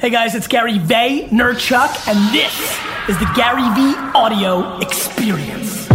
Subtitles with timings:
[0.00, 2.54] Hey guys, it's Gary Vaynerchuk, and this
[3.06, 5.86] is the Gary Vee Audio Experience.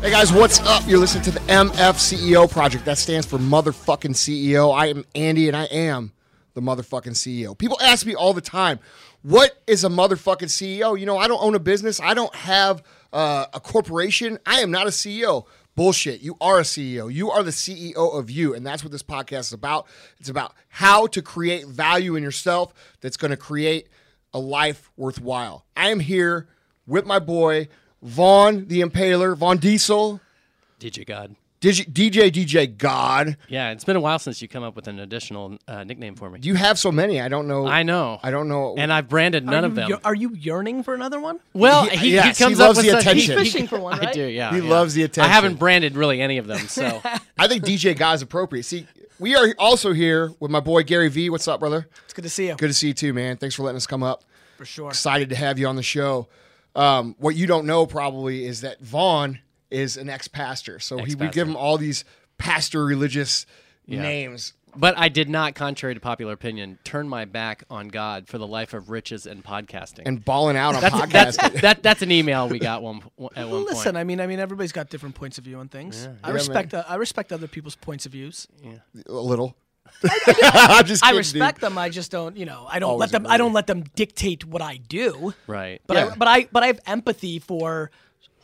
[0.00, 0.82] Hey guys, what's up?
[0.86, 2.86] You're listening to the MF CEO Project.
[2.86, 4.74] That stands for motherfucking CEO.
[4.74, 6.12] I am Andy and I am
[6.54, 7.58] the motherfucking CEO.
[7.58, 8.80] People ask me all the time,
[9.20, 10.98] what is a motherfucking CEO?
[10.98, 14.70] You know, I don't own a business, I don't have uh, a corporation, I am
[14.70, 15.44] not a CEO.
[15.76, 16.20] Bullshit.
[16.20, 17.12] You are a CEO.
[17.12, 18.54] You are the CEO of you.
[18.54, 19.86] And that's what this podcast is about.
[20.20, 23.88] It's about how to create value in yourself that's going to create
[24.32, 25.64] a life worthwhile.
[25.76, 26.48] I am here
[26.86, 27.68] with my boy,
[28.02, 30.20] Vaughn the Impaler, Vaughn Diesel,
[30.78, 31.36] DJ God.
[31.64, 33.38] DJ DJ, DJ God.
[33.48, 36.28] Yeah, it's been a while since you come up with an additional uh, nickname for
[36.28, 36.40] me.
[36.42, 37.22] You have so many.
[37.22, 37.66] I don't know.
[37.66, 38.20] I know.
[38.22, 38.74] I don't know.
[38.76, 39.98] And I've branded none are of them.
[40.04, 41.40] Are you yearning for another one?
[41.54, 43.38] well, He- he, he, yes, he comes loves up with the such- attention.
[43.38, 44.52] He's fishing for one, I do, yeah.
[44.52, 44.68] He yeah.
[44.68, 45.30] loves the attention.
[45.30, 47.00] I haven't branded really any of them, so
[47.38, 48.64] I think DJ God is appropriate.
[48.64, 48.86] See,
[49.18, 51.30] we are also here with my boy Gary Vee.
[51.30, 51.88] What's up, brother?
[52.04, 52.56] It's good to see you.
[52.56, 53.38] Good to see you too, man.
[53.38, 54.22] Thanks for letting us come up.
[54.58, 54.88] For sure.
[54.88, 56.28] Excited to have you on the show.
[56.76, 59.38] Um, what you don't know probably is that Vaughn
[59.74, 61.32] is an ex-pastor, so he we Ex-pastor.
[61.34, 62.04] give him all these
[62.38, 63.44] pastor religious
[63.86, 64.02] Yeah.
[64.02, 64.52] names.
[64.76, 68.46] But I did not, contrary to popular opinion, turn my back on God for the
[68.46, 70.02] life of riches and podcasting.
[70.04, 71.12] and balling out on that's, podcasting.
[71.36, 73.00] that's, that, that's an email we got one
[73.36, 73.96] at one Listen, point.
[73.98, 76.08] I mean, I mean, everybody's got different points of view on things.
[76.24, 78.48] I Yeah, respect, uh, I respect other people's points of views.
[79.06, 79.54] a little.
[80.42, 81.70] I'm just I respect dude.
[81.70, 81.78] them.
[81.78, 83.30] I just don't, you know, I don't Always let them.
[83.30, 85.34] I don't let them dictate what I do.
[85.46, 85.80] right.
[85.86, 86.06] But Yeah.
[86.06, 87.92] I, but I, but I have empathy for.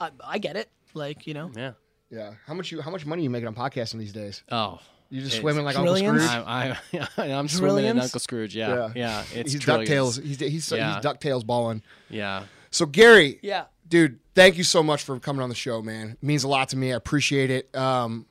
[0.01, 0.69] I, I get it.
[0.95, 1.73] Like you know, yeah.
[2.11, 2.33] Yeah.
[2.47, 2.81] How much you?
[2.81, 4.43] How much money you making on podcasting these days?
[4.51, 4.79] Oh.
[5.13, 5.97] You just swimming like Uncle?
[5.97, 6.23] Scrooge.
[6.23, 6.77] I,
[7.19, 8.55] I, I'm swimming in Uncle Scrooge.
[8.55, 8.91] Yeah.
[8.95, 9.25] Yeah.
[9.35, 9.91] It's he's trillions.
[10.19, 10.23] Ducktales.
[10.23, 10.95] He's he's, Yeah.
[10.95, 11.83] he's Ducktales balling.
[12.09, 12.45] Yeah.
[12.71, 13.65] So Gary, Yeah.
[13.89, 16.11] dude, thank you so much for coming on the show, man.
[16.11, 16.93] It means a lot to me.
[16.93, 17.75] I appreciate it.
[17.77, 18.27] Um,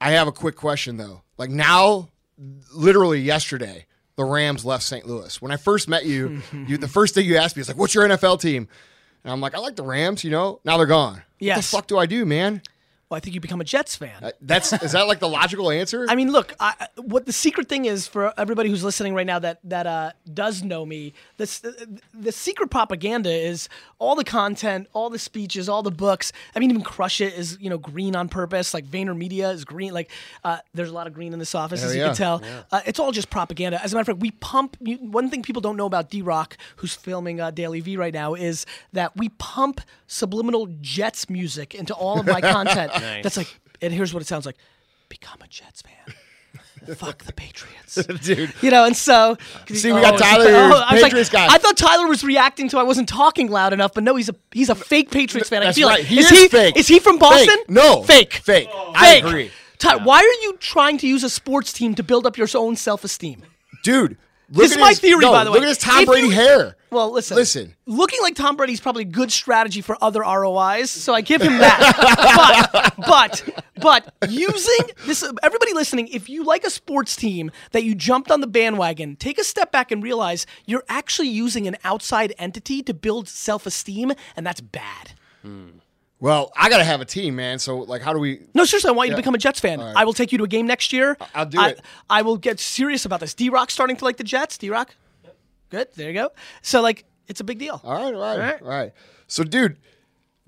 [0.00, 1.22] I have a quick question though.
[1.38, 2.08] Like now,
[2.72, 5.04] literally yesterday, the Rams left St.
[5.06, 5.42] Louis.
[5.42, 7.94] When I first met you, you the first thing you asked me is like, "What's
[7.94, 8.68] your NFL team?"
[9.24, 10.60] And I'm like, "I like the Rams." You know.
[10.64, 11.22] Now they're gone.
[11.38, 11.56] Yes.
[11.56, 12.62] What the fuck do I do, man?
[13.10, 14.22] Well, I think you become a Jets fan.
[14.22, 16.06] Uh, That's is that like the logical answer?
[16.08, 19.40] I mean, look, I, what the secret thing is for everybody who's listening right now
[19.40, 21.60] that that uh, does know me, this
[22.14, 26.32] the secret propaganda is all the content, all the speeches, all the books.
[26.54, 28.72] I mean, even Crush It is you know green on purpose.
[28.72, 29.92] Like VaynerMedia is green.
[29.92, 30.08] Like
[30.44, 32.06] uh, there's a lot of green in this office, as you yeah.
[32.08, 32.42] can tell.
[32.70, 33.82] Uh, it's all just propaganda.
[33.82, 34.76] As a matter of fact, we pump.
[34.80, 38.66] One thing people don't know about D Rock, who's filming uh, DailyVee right now, is
[38.92, 42.92] that we pump subliminal Jets music into all of my content.
[43.22, 44.56] That's like, and here's what it sounds like:
[45.08, 46.14] become a Jets fan.
[46.96, 47.94] Fuck the Patriots,
[48.24, 48.52] dude.
[48.62, 49.36] You know, and so
[49.68, 51.54] See, we got oh, Tyler oh, I was Patriots like, guy.
[51.54, 54.34] I thought Tyler was reacting to I wasn't talking loud enough, but no, he's a
[54.50, 55.62] he's a fake Patriots fan.
[55.62, 55.98] I That's feel right.
[56.00, 56.76] like He is is he fake.
[56.76, 57.48] is he from Boston?
[57.58, 57.70] Fake.
[57.70, 58.02] No.
[58.02, 58.68] fake, Fake.
[58.68, 58.74] fake.
[58.94, 59.50] I agree.
[59.78, 62.76] Ty, why are you trying to use a sports team to build up your own
[62.76, 63.42] self esteem?
[63.84, 64.16] dude.
[64.52, 65.56] Look This is my his- theory, no, by the way.
[65.56, 66.76] Look at his Tom If Brady you- hair.
[66.90, 67.36] Well, listen.
[67.36, 67.74] Listen.
[67.86, 71.40] Looking like Tom Brady is probably a good strategy for other ROIs, so I give
[71.40, 72.92] him that.
[73.06, 77.94] but, but, but using this, everybody listening, if you like a sports team that you
[77.94, 82.34] jumped on the bandwagon, take a step back and realize you're actually using an outside
[82.38, 85.12] entity to build self esteem, and that's bad.
[85.42, 85.68] Hmm.
[86.20, 87.58] Well, I gotta have a team, man.
[87.58, 88.42] So like, how do we?
[88.54, 89.80] No, seriously, I want you to become a Jets fan.
[89.80, 91.16] I will take you to a game next year.
[91.34, 91.80] I'll do I, it.
[92.10, 93.32] I will get serious about this.
[93.32, 94.58] D Rock starting to like the Jets.
[94.58, 94.94] D Rock,
[95.70, 95.88] good.
[95.96, 96.30] There you go.
[96.62, 97.80] So like, it's a big deal.
[97.84, 98.62] All right, all right, all right.
[98.62, 98.92] right.
[99.26, 99.76] So, dude,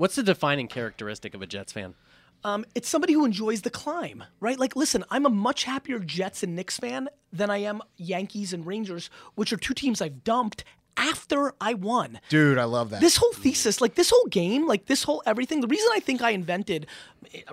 [0.02, 1.94] What's the defining characteristic of a Jets fan?
[2.42, 4.58] Um, it's somebody who enjoys the climb, right?
[4.58, 8.66] Like, listen, I'm a much happier Jets and Knicks fan than I am Yankees and
[8.66, 10.64] Rangers, which are two teams I've dumped
[10.96, 12.18] after I won.
[12.30, 13.00] dude, I love that.
[13.00, 15.60] This whole thesis, like this whole game, like this whole everything.
[15.60, 16.88] The reason I think I invented,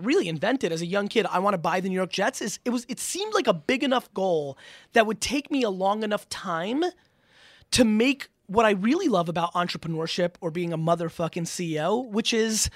[0.02, 2.60] really invented as a young kid, I want to buy the New York Jets is
[2.66, 4.58] it was it seemed like a big enough goal
[4.94, 6.84] that would take me a long enough time
[7.72, 12.70] to make what I really love about entrepreneurship or being a motherfucking CEO, which is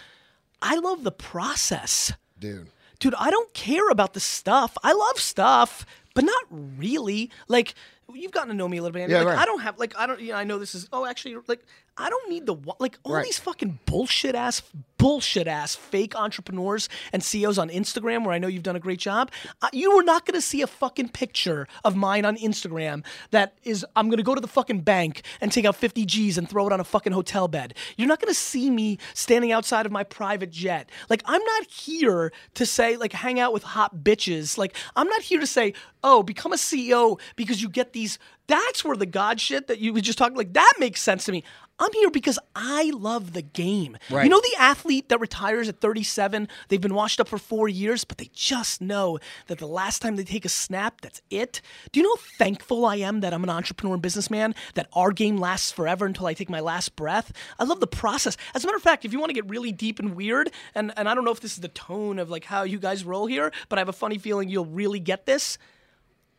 [0.61, 2.13] I love the process.
[2.39, 2.69] dude.
[2.99, 4.77] Dude, I don't care about the stuff.
[4.81, 7.31] I love stuff, but not really.
[7.49, 7.73] Like
[8.13, 9.09] you've gotten to know me a little bit.
[9.09, 9.39] Yeah, like right.
[9.39, 10.21] I don't have like I don't.
[10.21, 10.87] You know, I know this is.
[10.93, 11.65] Oh, actually, like
[11.97, 13.25] I don't need the like all Right.
[13.25, 14.61] these fucking bullshit ass
[14.97, 18.99] bullshit ass fake entrepreneurs and CEOs on Instagram where I know you've done a great
[18.99, 19.31] job.
[19.61, 23.53] Uh, you are not going to see a fucking picture of mine on Instagram that
[23.63, 26.49] is I'm going to go to the fucking bank and take out 50 G's and
[26.49, 27.73] throw it on a fucking hotel bed.
[27.97, 30.89] You're not going to see me standing outside of my private jet.
[31.09, 34.57] Like I'm not here to say like hang out with hot bitches.
[34.57, 38.17] Like I'm not here to say, "Oh, become a CEO because you get these
[38.47, 41.31] that's where the God shit that you were just talking like that makes sense to
[41.31, 41.43] me.
[41.79, 43.97] I'm here because I love the game.
[44.09, 44.23] Right.
[44.23, 48.03] You know the athlete that retires at 37, they've been washed up for four years,
[48.03, 49.17] but they just know
[49.47, 51.61] that the last time they take a snap, that's it.
[51.91, 55.11] Do you know how thankful I am that I'm an entrepreneur and businessman, that our
[55.11, 57.33] game lasts forever until I take my last breath?
[57.57, 58.37] I love the process.
[58.53, 60.93] As a matter of fact, if you want to get really deep and weird, and,
[60.95, 63.25] and I don't know if this is the tone of like how you guys roll
[63.25, 65.57] here, but I have a funny feeling you'll really get this.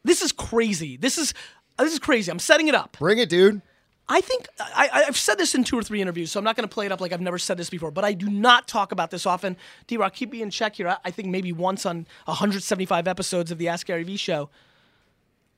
[0.04, 0.96] This is crazy.
[0.96, 1.34] This is
[1.78, 2.30] this is crazy.
[2.30, 2.96] I'm setting it up.
[2.98, 3.60] Bring it, dude.
[4.08, 6.68] I think I, I've said this in two or three interviews, so I'm not going
[6.68, 7.90] to play it up like I've never said this before.
[7.90, 9.56] But I do not talk about this often.
[9.86, 10.88] D Rock, keep me in check here.
[10.88, 14.50] I, I think maybe once on 175 episodes of the Ask Gary Vee show.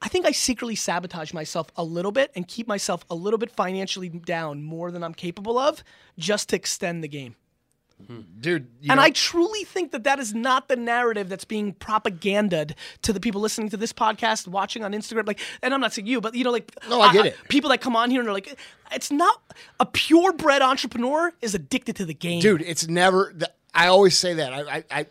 [0.01, 3.51] I think I secretly sabotage myself a little bit and keep myself a little bit
[3.51, 5.83] financially down more than I'm capable of
[6.19, 7.35] just to extend the game.
[8.41, 12.75] Dude, And know- I truly think that that is not the narrative that's being propaganded
[13.03, 15.27] to the people listening to this podcast, watching on Instagram.
[15.27, 17.37] Like, and I'm not saying you, but you know, like, No, I get it.
[17.49, 18.57] People that come on here and are like,
[18.93, 19.41] it's not
[19.81, 22.41] a purebred entrepreneur is addicted to the game.
[22.41, 23.35] dude it's never
[23.75, 25.07] i always say that i i, I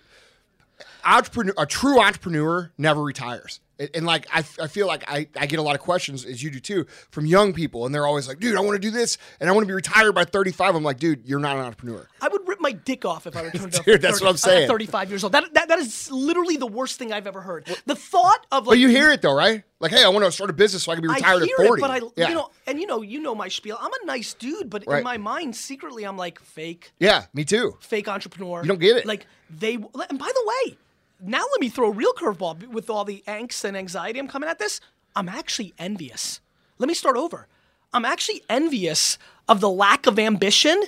[1.17, 5.59] entrepreneur a true entrepreneur never retires and, like I, I feel like I, I get
[5.59, 8.39] a lot of questions as you do too from young people and they're always like
[8.39, 10.83] dude i want to do this and i want to be retired by 35 i'm
[10.83, 13.73] like dude you're not an entrepreneur I would rip my dick off if I returned
[13.73, 14.63] to Dude, that's what I'm saying.
[14.63, 15.33] at 35 years old.
[15.33, 17.67] That, that, that is literally the worst thing I've ever heard.
[17.85, 20.31] The thought of like but you hear it though right like hey i want to
[20.31, 21.99] start a business so i can be retired I hear at 40 it, but I,
[22.15, 22.29] yeah.
[22.29, 23.77] you know, and you know, you know my spiel.
[23.79, 24.99] I'm a nice dude, but Right.
[24.99, 26.93] in my mind, secretly, I'm like fake.
[26.99, 28.61] yeah me too fake entrepreneur.
[28.63, 29.05] You don't get it.
[29.05, 29.73] Like they.
[29.75, 29.83] And
[30.19, 30.77] by the way,
[31.21, 34.49] now let me throw a real curveball with all the angst and anxiety I'm coming
[34.49, 34.81] at this.
[35.15, 36.41] I'm actually envious.
[36.77, 37.47] Let me start over.
[37.93, 39.17] I'm actually envious
[39.47, 40.81] of the lack of ambition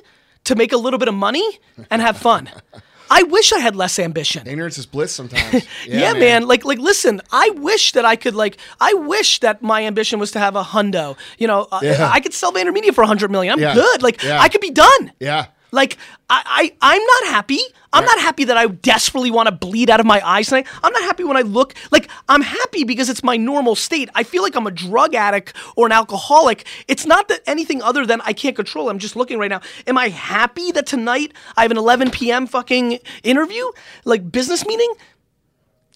[0.44, 1.60] to make a little bit of money
[1.90, 2.50] and have fun.
[3.10, 4.46] I wish I had less ambition.
[4.48, 6.46] ignorance is bliss sometimes Yeah, man.
[6.46, 7.22] Like, like, listen.
[7.32, 10.64] I wish that I could, like, I wish that my ambition was to have a
[10.64, 11.16] hundo.
[11.38, 12.10] You know, Yeah.
[12.12, 13.54] I could sell VaynerMedia for a hundred million.
[13.54, 13.76] I'm Yeah.
[13.76, 14.04] good.
[14.04, 14.42] Like, Yeah.
[14.42, 15.14] I could be done.
[15.22, 15.98] yeah Like
[16.30, 17.60] I, I I'm not happy.
[17.94, 20.68] I'm not happy that I desperately want to bleed out of my eyes tonight.
[20.84, 24.10] I'm not happy when I look like I'm happy because it's my normal state.
[24.14, 26.68] I feel like I'm a drug addict or an alcoholic.
[26.88, 28.90] It's not that anything other than I can't control.
[28.90, 29.62] I'm just looking right now.
[29.88, 32.46] Am I happy that tonight I have an 11 p.m.
[32.46, 33.72] fucking interview,
[34.06, 34.94] like business meeting?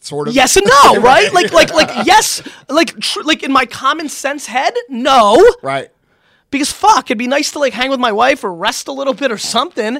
[0.03, 1.31] sort of Yes and no, right?
[1.33, 5.91] Like like like yes, like tr- like in my common sense head, no right
[6.51, 9.13] because fuck, it'd be nice to like hang with my wife or rest a little
[9.13, 10.00] bit or something.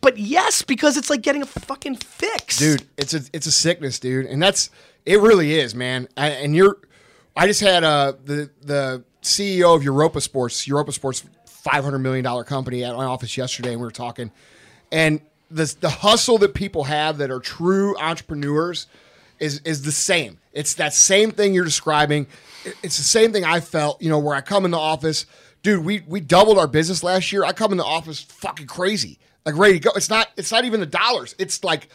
[0.00, 3.98] But yes, because it's like getting a fucking fix, dude it's a it's a sickness
[3.98, 4.26] dude.
[4.26, 4.70] And that's
[5.04, 6.08] it really is man.
[6.16, 6.78] I, and you're
[7.36, 12.44] i just had uh the the ceo of europa sports europa sports 500 million dollar
[12.44, 14.30] company at my office yesterday and we were talking.
[14.92, 15.20] And
[15.50, 18.86] the the hustle that people have that are true entrepreneurs
[19.38, 20.38] is is the same.
[20.52, 22.26] It's that same thing you're describing.
[22.82, 25.26] It's the same thing i felt you know where i come in the office
[25.66, 29.18] dude we we doubled our business last year i come in the office fucking crazy
[29.44, 31.88] like ready to go it's not it's not even the dollars it's like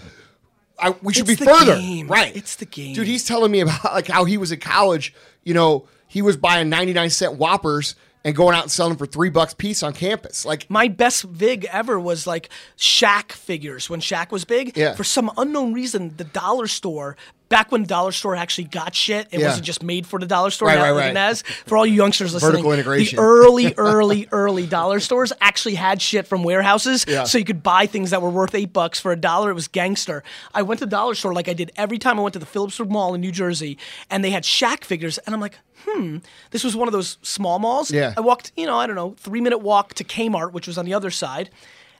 [0.79, 2.07] I, we should It's be the further, game.
[2.07, 2.35] right?
[2.35, 2.95] It's the game.
[2.95, 3.05] dude.
[3.05, 5.13] He's telling me about like how he was in college.
[5.43, 7.93] You know, he was buying ninety nine cent Whoppers
[8.25, 10.43] and going out and selling for three bucks piece on campus.
[10.43, 14.75] Like, My best vig ever was like Shaq figures when Shaq was big.
[14.75, 14.95] Yeah.
[14.95, 17.15] For some unknown reason, the dollar store,
[17.51, 19.47] back when dollar store actually got shit, it Yeah.
[19.49, 20.69] wasn't just made for the dollar store.
[20.69, 21.15] Right, now right, right.
[21.15, 21.43] has.
[21.67, 23.17] For all you youngsters listening, Vertical integration.
[23.17, 27.25] the early, early, early dollar stores actually had shit from warehouses, Yeah.
[27.25, 29.51] so you could buy things that were worth eight bucks for a dollar.
[29.51, 30.23] It was gangster.
[30.55, 32.45] I went to the dollar store like I did every time I went to the
[32.47, 33.77] Phillipsburg Mall in New Jersey,
[34.09, 36.17] and they had Shaq figures, and I'm like, hmm,
[36.51, 37.91] this was one of those small malls.
[37.91, 38.13] Yeah.
[38.15, 40.85] I walked, you know, I don't know, three minute walk to Kmart, which was on
[40.85, 41.49] the other side,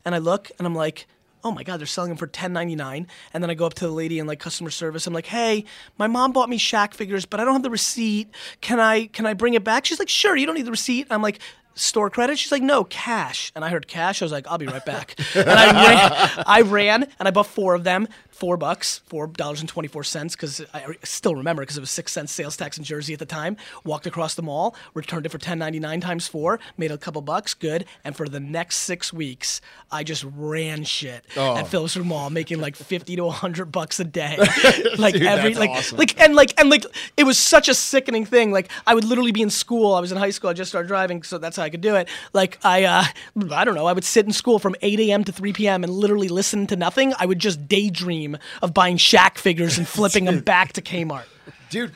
[0.06, 1.08] and I look and I'm like,
[1.44, 3.08] oh my god, they're selling them for ten ninety nine.
[3.34, 5.08] And then I go up to the lady in like customer service.
[5.08, 5.66] I'm like, hey,
[5.98, 8.30] my mom bought me Shaq figures, but I don't have the receipt.
[8.62, 9.86] Can I can I bring it back?
[9.86, 11.08] She's like, sure, you don't need the receipt.
[11.10, 11.40] I'm like.
[11.76, 12.38] Store credit?
[12.38, 13.52] She's like, no, cash.
[13.56, 14.22] And I heard cash.
[14.22, 15.16] I was like, I'll be right back.
[15.36, 19.62] and I ran, I ran and I bought four of them, four bucks, four dollars
[19.62, 22.78] and twenty four cents, because I still remember because it was six cents sales tax
[22.78, 23.56] in Jersey at the time.
[23.84, 27.22] Walked across the mall, returned it for ten ninety nine times four, made a couple
[27.22, 27.86] bucks, good.
[28.04, 29.62] And for the next six weeks,
[29.92, 31.56] I just ran shit Oh.
[31.56, 34.38] at Phillipsburg Mall, making like fifty to hundred bucks a day,
[34.98, 35.98] like Dude, every like awesome.
[35.98, 36.86] like and like and like
[37.18, 38.52] it was such a sickening thing.
[38.52, 39.94] Like I would literally be in school.
[39.96, 40.50] I was in high school.
[40.50, 42.10] I just started driving, so that's how I could do it.
[42.34, 43.04] Like I, uh,
[43.52, 43.86] I don't know.
[43.86, 45.24] I would sit in school from 8 a.m.
[45.24, 45.84] to 3 p.m.
[45.84, 47.14] and literally listen to nothing.
[47.18, 51.24] I would just daydream of buying Shaq figures and flipping them back to Kmart.
[51.70, 51.94] dude,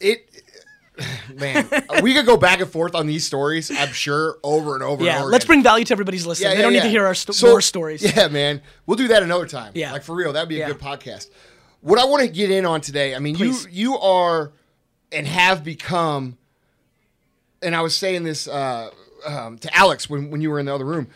[0.00, 0.28] it.
[1.34, 1.66] Man,
[2.02, 3.70] we could go back and forth on these stories.
[3.70, 4.96] I'm sure over and over.
[4.98, 5.54] and Yeah, over let's again.
[5.54, 6.54] bring value to everybody's listening.
[6.54, 8.02] they don't need to hear our sto- So- more stories.
[8.14, 8.60] Yeah, man.
[8.84, 9.72] We'll do that another time.
[9.74, 9.90] Yeah.
[9.92, 10.66] Like for real, that'd be a Yeah.
[10.68, 11.28] good podcast.
[11.80, 13.64] What I want to get in on today, I mean, Please.
[13.70, 14.52] you you are
[15.10, 16.36] and have become
[17.62, 18.90] and I was saying this uh
[19.24, 21.08] um, to Alex when when you were in the other room.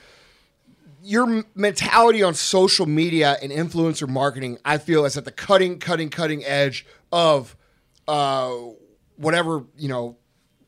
[1.02, 6.08] Your mentality on social media and influencer marketing, I feel, is at the cutting, cutting,
[6.10, 7.56] cutting edge of
[8.08, 8.52] uh,
[9.16, 10.16] whatever you know.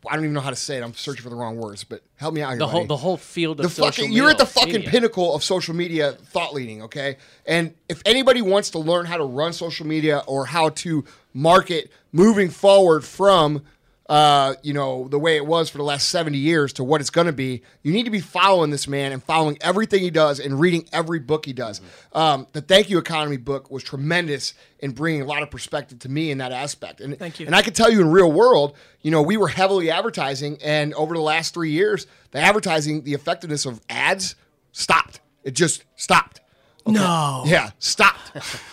[0.09, 0.85] I don't even know how to say it.
[0.85, 2.59] I'm searching for the wrong words, but help me out here.
[2.59, 4.91] The whole buddy the whole field of the social fucking you're at the fucking media.
[4.91, 7.17] pinnacle of social media thought leading okay
[7.47, 11.05] and if anybody wants to learn how to run social media or how to
[11.35, 13.65] market moving forward from
[14.09, 17.11] uh, you know the way it was for the last 70 years to what it's
[17.11, 20.41] going to be you need to be following this man and following everything he does
[20.41, 21.83] and reading every book he does
[22.15, 26.09] um, the thank you economy book was tremendous in bringing a lot of perspective to
[26.09, 27.47] me in that aspect and Thank you.
[27.47, 30.95] and I can tell you in real world, you know, we were heavily advertising, and
[30.95, 34.37] over the last three years, the advertising, the effectiveness of ads
[34.73, 35.21] stopped.
[35.43, 36.41] It just stopped.
[36.87, 37.43] No.
[37.47, 38.33] Yeah, stopped.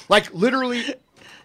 [0.10, 0.84] like literally,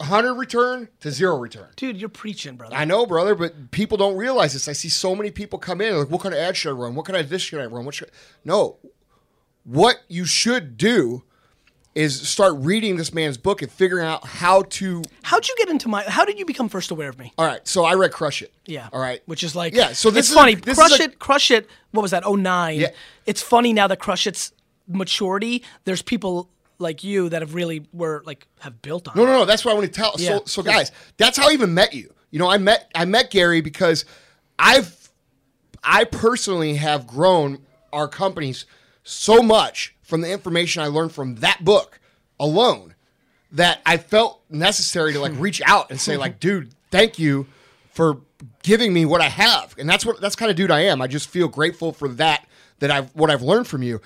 [0.00, 1.68] 100 return to zero return.
[1.76, 2.74] Dude, you're preaching, brother.
[2.74, 4.66] I know, brother, but people don't realize this.
[4.68, 6.94] I see so many people come in like, what kind of ad should I run?
[6.94, 7.84] What kind of this should I run?
[7.84, 8.10] What should
[8.44, 8.78] no?
[9.64, 11.22] What you should do
[11.94, 15.88] is start reading this man's book and figuring out how to How'd you get into
[15.88, 16.02] my?
[16.04, 17.32] How did you become first aware of me?
[17.36, 18.52] all right, so I read Crush It.
[18.64, 18.88] Yeah.
[18.92, 19.20] All right.
[19.26, 20.54] Which is like Yeah, so this it's is- funny.
[20.54, 21.68] this Crush is a- it, crush it.
[21.90, 22.24] What was that?
[22.24, 22.80] Oh nine.
[22.80, 22.88] Yeah.
[23.26, 24.52] It's funny now that Crush It's
[24.88, 25.62] maturity.
[25.84, 26.48] There's people
[26.80, 29.14] like you that have really were like have built on.
[29.16, 29.26] No, it.
[29.26, 29.44] no, no.
[29.44, 30.14] That's what I want to tell.
[30.18, 30.38] Yeah.
[30.38, 32.12] So, so guys, that's how I even met you.
[32.30, 34.04] You know, I met I met Gary because
[34.58, 35.10] I've
[35.82, 37.58] I personally have grown
[37.92, 38.66] our companies
[39.02, 42.00] so much from the information I learned from that book
[42.38, 42.94] alone
[43.52, 45.40] that I felt necessary to like hmm.
[45.40, 47.46] reach out and say like, dude, thank you
[47.92, 48.20] for
[48.62, 49.74] giving me what I have.
[49.78, 51.02] And that's what that's kind of dude I am.
[51.02, 52.46] I just feel grateful for that
[52.78, 54.00] that I've what I've learned from you.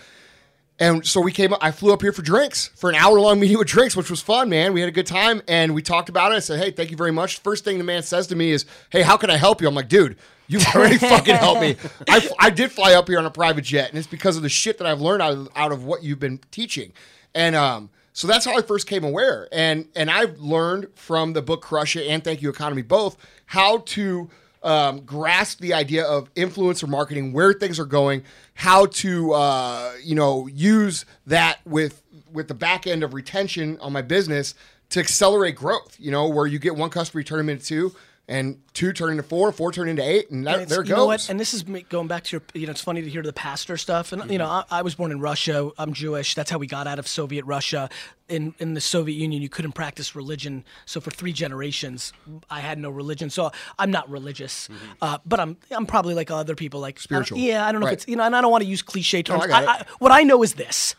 [0.79, 3.39] And so we came up, I flew up here for drinks, for an hour long
[3.39, 4.73] meeting with drinks, which was fun, man.
[4.73, 6.37] We had a good time and we talked about it.
[6.37, 7.39] I said, Hey, thank you very much.
[7.41, 9.69] First thing the man says to me is, Hey, how can I help you?
[9.69, 10.17] I'm like, dude,
[10.49, 11.77] you've already fucking helped me.
[12.09, 14.49] I, I did fly up here on a private jet and it's because of the
[14.49, 16.93] shit that I've learned out of, out of what you've been teaching.
[17.35, 19.49] And, um, so that's how I first came aware.
[19.51, 23.17] And, and I've learned from the book Crush It and Thank You Economy both
[23.47, 24.31] how to,
[24.65, 30.15] um, grasp the idea of influencer marketing, where things are going, how to uh, you
[30.15, 32.03] know use that with
[32.33, 34.55] with the back end of retention on my business
[34.91, 35.97] to accelerate growth.
[36.01, 39.11] You know, where you get one customer, you turn them into two, and two turn
[39.11, 41.29] into four, four turn into eight, and that, It's- there goes.
[41.29, 42.43] And this is me going back to your.
[42.55, 44.13] You know, it's funny to hear the pastor stuff.
[44.13, 44.75] And you know, Mm-hmm.
[44.75, 45.71] I, I was born in Russia.
[45.77, 46.35] I'm Jewish.
[46.35, 47.89] That's how we got out of Soviet Russia.
[48.29, 50.65] In in the Soviet Union, you couldn't practice religion.
[50.87, 52.15] So for three generations,
[52.49, 53.29] I had no religion.
[53.29, 54.71] So I'm not religious,
[55.03, 57.03] uh, but I'm I'm probably like other people, like I Mm-hmm.
[57.03, 57.39] Spiritual.
[57.39, 57.93] yeah, I don't know Right.
[57.93, 59.45] if it's you know, and I don't want to use cliche terms.
[59.45, 59.63] I.
[59.63, 60.95] I, I, what I know is this: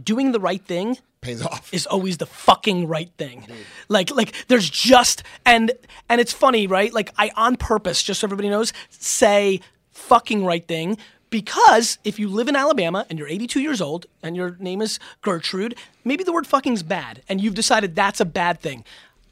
[0.00, 1.72] doing the right thing Pays off.
[1.72, 3.46] is always the fucking right thing.
[3.88, 5.72] Like like there's just and
[6.08, 6.92] and it's funny, right?
[6.92, 9.60] Like I on purpose, just so everybody knows, say
[9.92, 10.98] fucking right thing
[11.30, 14.98] because if you live in Alabama and you're 82 years old and your name is
[15.22, 18.84] Gertrude, maybe the word fucking's bad and you've decided that's a bad thing.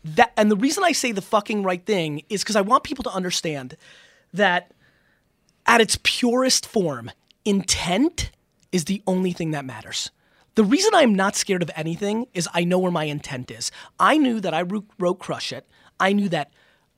[0.04, 3.04] That and the reason I say the fucking right thing is because I want people
[3.04, 3.76] to understand
[4.32, 4.72] that
[5.66, 7.10] at its purest form,
[7.44, 8.30] intent
[8.72, 10.10] is the only thing that matters.
[10.54, 13.70] The reason I'm not scared of anything is I know where my intent is.
[13.98, 15.66] I knew that I wrote, Crush It.
[15.98, 16.50] I knew that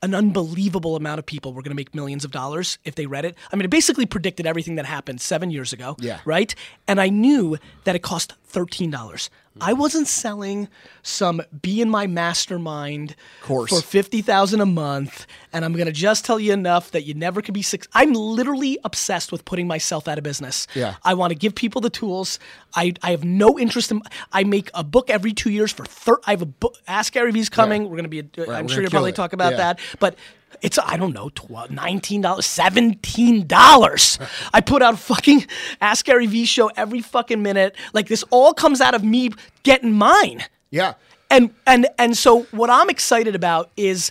[0.03, 3.25] an unbelievable amount of people were going to make millions of dollars if they read
[3.25, 3.37] it.
[3.53, 5.97] I mean, it basically predicted everything that happened seven years ago.
[6.01, 6.21] Yeah.
[6.25, 6.55] Right?
[6.89, 9.29] And I knew that it cost $13.
[9.61, 10.69] I wasn't selling
[11.03, 13.71] some be in my mastermind Course.
[13.71, 17.43] for 50000 a month and i'm going to just tell you enough that you never
[17.43, 20.95] could be six i'm literally obsessed with putting myself out of business Yeah.
[21.05, 22.39] i want to give people the tools
[22.75, 24.01] i, I have no interest in
[24.33, 27.31] i make a book every two years for thir- i have a book ask gary
[27.31, 29.17] vee's coming we're going to be uh, we're i'm sure you'll probably it.
[29.17, 29.59] talk about Yeah.
[29.59, 30.17] that but
[30.61, 34.19] it's I don't know, twelve, nineteen dollars, seventeen dollars.
[34.53, 35.47] I put out a fucking
[35.81, 37.77] Ask Gary Vee show every fucking minute.
[37.93, 39.31] Like this all comes out of me
[39.63, 40.95] getting mine yeah.
[41.31, 44.11] and and and so what I'm excited about is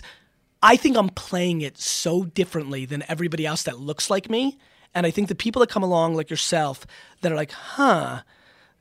[0.62, 4.58] I think I'm playing it so differently than everybody else that looks like me.
[4.94, 6.86] And I think the people that come along like yourself
[7.20, 8.22] that are like, huh,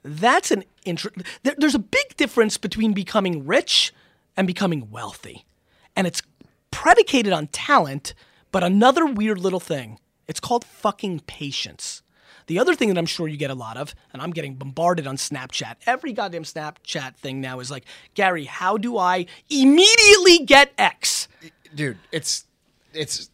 [0.04, 1.18] that's an interest.
[1.44, 3.94] There, there's a big difference between becoming rich
[4.38, 5.46] and becoming wealthy.
[5.96, 6.22] And it's
[6.72, 8.14] predicated on talent,
[8.52, 10.00] but another weird little thing.
[10.28, 12.02] It's called fucking patience.
[12.48, 15.08] The other thing that I'm sure you get a lot of, and I'm getting bombarded
[15.08, 15.76] on Snapchat.
[15.86, 21.28] Every goddamn Snapchat thing now is like, Gary, how do I immediately get X?
[21.74, 22.46] dude, it's
[22.94, 23.30] it's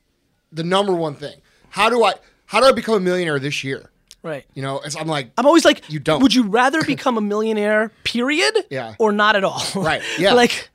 [0.52, 1.36] the number one thing.
[1.70, 2.14] How do I
[2.46, 3.90] how do I become a millionaire this year?
[4.24, 4.46] Right.
[4.54, 6.22] You know, it's, I'm like, I'm always like, You don't.
[6.22, 8.66] Would you rather become a millionaire, period?
[8.70, 8.96] Yeah.
[9.00, 9.64] Or not at all?
[9.76, 10.34] Right, yeah.
[10.34, 10.70] Like,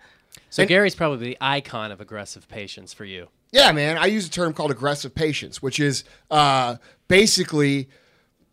[0.53, 3.29] So Gary's probably the icon of aggressive patience for you.
[3.53, 3.97] Yeah, man.
[3.97, 6.77] I use a term called aggressive patience, which is uh,
[7.09, 7.89] basically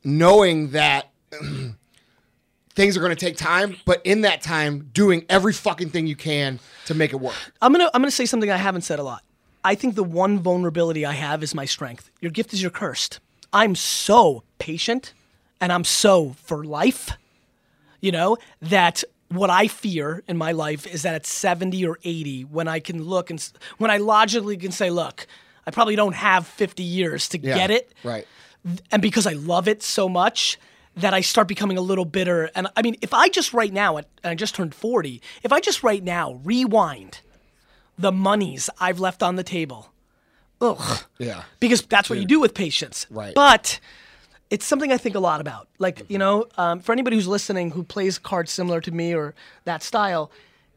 [0.05, 1.09] knowing that
[2.69, 6.15] things are going to take time, but in that time, doing every fucking thing you
[6.15, 7.35] can to make it work.
[7.61, 9.23] I'm gonna I'm gonna say something I haven't said a lot.
[9.65, 12.09] I think the one vulnerability I have is my strength.
[12.21, 13.19] Your gift is your cursed.
[13.51, 15.13] I'm so patient,
[15.59, 17.11] and I'm so for life.
[17.99, 22.43] You know that what I fear in my life is that at 70 or 80,
[22.45, 23.39] when I can look and
[23.77, 25.27] when I logically can say, look,
[25.67, 28.27] I probably don't have 50 years to Yeah, get it, Right.
[28.91, 30.57] and because I love it so much
[30.95, 32.49] that I start becoming a little bitter.
[32.55, 35.59] And I mean, if I just right now, and I just turned 40, if I
[35.59, 37.21] just right now rewind
[37.97, 39.91] the monies I've left on the table,
[40.59, 41.43] ugh, Yeah.
[41.59, 43.05] because that's what you do with patience.
[43.11, 43.35] Right.
[43.35, 43.79] But
[44.49, 45.67] it's something I think a lot about.
[45.77, 49.35] Like, you know, um, for anybody who's listening who plays cards similar to me or
[49.65, 50.31] that style,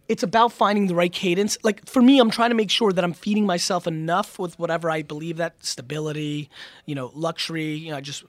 [0.08, 1.56] it's about finding the right cadence.
[1.62, 4.90] Like for me, I'm trying to make sure that I'm feeding myself enough with whatever
[4.90, 6.50] I believe that stability,
[6.84, 7.72] you know, luxury.
[7.72, 8.24] You know, I just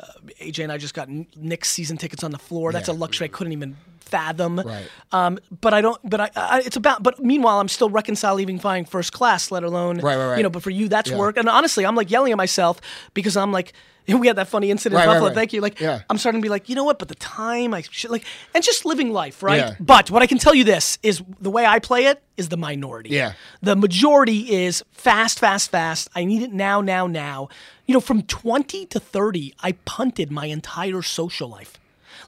[0.00, 0.06] uh,
[0.40, 2.72] AJ and I just got N- Knicks season tickets on the floor.
[2.72, 3.76] That's a luxury I couldn't even
[4.08, 4.58] fathom.
[4.60, 4.86] Right.
[5.12, 5.98] Um, but I don't.
[6.08, 6.62] But I, I.
[6.64, 7.02] It's about.
[7.02, 9.98] But meanwhile, I'm still reconciling even flying first class, let alone.
[10.00, 10.36] Right, right, right.
[10.38, 10.50] You know.
[10.50, 11.18] But for you, that's Yeah.
[11.18, 11.36] work.
[11.36, 12.80] And honestly, I'm like yelling at myself
[13.14, 13.72] because I'm like.
[14.08, 15.34] We had that funny incident Right, in right, right.
[15.34, 15.60] Thank you.
[15.60, 16.00] Like, Yeah.
[16.08, 16.98] I'm starting to be like, you know what?
[16.98, 18.24] But the time, I should like,
[18.54, 19.58] and just living life, right?
[19.58, 19.74] Yeah.
[19.78, 22.56] But what I can tell you this is the way I play it is the
[22.56, 23.10] minority.
[23.10, 23.34] Yeah.
[23.60, 26.08] The majority is fast, fast, fast.
[26.14, 27.50] I need it now, now, now.
[27.84, 31.74] You know, from 20 to 30, I punted my entire social life.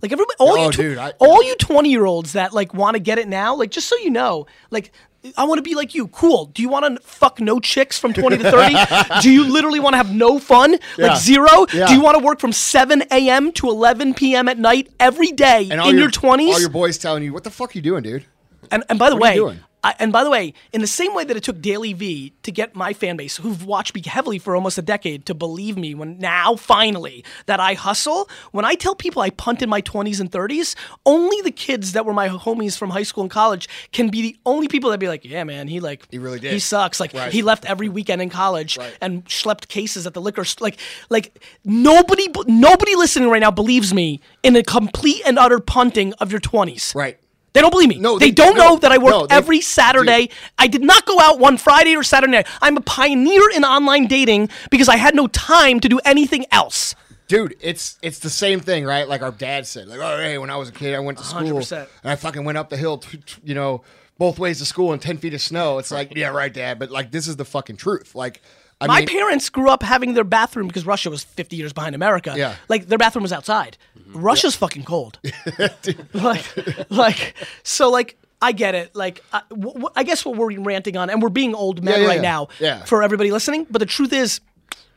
[0.02, 2.72] Like everybody, all Oh, you, tw- dude, I- all you 20 year olds that like
[2.74, 4.92] want to get it now, like just so you know, like
[5.36, 6.08] I want to be like you.
[6.08, 6.46] Cool.
[6.46, 9.20] Do you want to fuck no chicks from 20 to 30?
[9.22, 10.72] Do you literally want to have no fun?
[10.96, 11.08] Yeah.
[11.08, 11.66] Like zero?
[11.74, 11.88] Yeah.
[11.88, 13.52] Do you want to work from 7 a.m.
[13.52, 14.48] to 11 p.m.
[14.48, 16.48] at night every day And in your, 20s?
[16.52, 18.24] all your boys telling you, "What the fuck you doing, dude?"
[18.70, 19.60] And, and by the What way?
[19.82, 22.74] I, and by the way, in the same way that it took DailyVee to get
[22.76, 26.18] my fan base, who've watched me heavily for almost a decade, to believe me when
[26.18, 28.28] now finally that I hustle.
[28.52, 30.74] When I tell people I punt in my 20s and 30s,
[31.06, 34.36] only the kids that were my homies from high school and college can be the
[34.44, 36.52] only people that be like, yeah, man, he like He really did.
[36.52, 37.00] He sucks.
[37.00, 37.32] Like Right.
[37.32, 38.96] he left every weekend in college Right.
[39.00, 40.66] and schlepped cases at the liquor store.
[40.66, 46.12] Like like nobody nobody listening right now believes me in a complete and utter punting
[46.14, 46.94] of your 20s.
[46.94, 47.18] Right.
[47.52, 47.98] They don't believe me.
[47.98, 50.30] No, they, they- don't no, know that I work no, they- every Saturday.
[50.58, 52.46] I did not go out one Friday or Saturday night.
[52.62, 56.94] I'm a pioneer in online dating because I had no time to do anything else.
[57.26, 59.08] Dude, it's it's the same thing, right?
[59.08, 61.24] Like our dad said, like, oh, hey, when I was a kid, I went to
[61.24, 61.86] school 100%.
[62.02, 63.82] and I fucking went up the hill, t- t- you know,
[64.18, 65.78] both ways to school in ten feet of snow.
[65.78, 68.16] It's like, yeah, right, dad, but like this is the fucking truth.
[68.16, 68.42] Like,
[68.80, 71.94] I My mean, parents grew up having their bathroom because Russia was 50 years behind
[71.94, 72.34] America.
[72.36, 72.56] Yeah.
[72.68, 73.76] Like their bathroom was outside.
[73.98, 74.18] Mm-hmm.
[74.20, 75.18] Russia's fucking cold.
[76.14, 78.96] like, like, so like, I get it.
[78.96, 81.94] Like, I, w- w- I guess what we're ranting on, and we're being old men
[81.96, 82.20] Yeah, yeah, right yeah.
[82.22, 82.84] now Yeah.
[82.84, 83.66] for everybody listening.
[83.70, 84.40] But the truth is,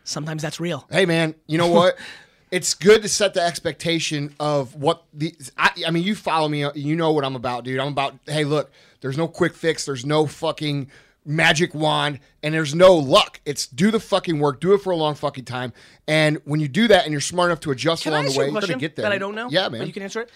[0.06, 0.88] sometimes that's real.
[0.90, 1.98] hey, man, you know what?
[2.52, 5.36] it's good to set the expectation of what the.
[5.58, 7.80] I, I mean, you follow me, you know what I'm about, dude.
[7.82, 8.16] I'm about.
[8.28, 9.86] Hey, look, there's no quick fix.
[9.86, 10.90] There's no fucking
[11.26, 13.40] magic wand, and there's no luck.
[13.46, 15.74] It's do the fucking work, do it for a long fucking time,
[16.08, 18.50] and when you do that, and you're smart enough to adjust Can along the way,
[18.50, 19.04] you're gonna get there.
[19.04, 19.50] that I don't know?
[19.50, 19.80] Yeah, man.
[19.82, 20.30] But you can answer it.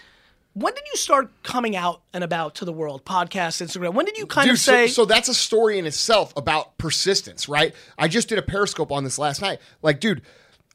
[0.54, 3.04] When did you start coming out and about to the world?
[3.04, 3.94] Podcast, Instagram.
[3.94, 4.88] When did you kind Dude, of say?
[4.88, 7.74] so, so that's a story in itself about persistence, right?
[7.96, 9.60] I just did a Periscope on this last night.
[9.82, 10.22] Like, dude,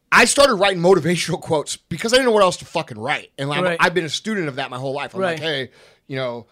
[0.10, 3.52] I started writing motivational quotes because I didn't know what else to fucking write, and
[3.52, 3.78] I'm, Right.
[3.80, 5.16] I've been a student of that my whole life.
[5.16, 5.72] I'm like, hey,
[6.08, 6.46] you know.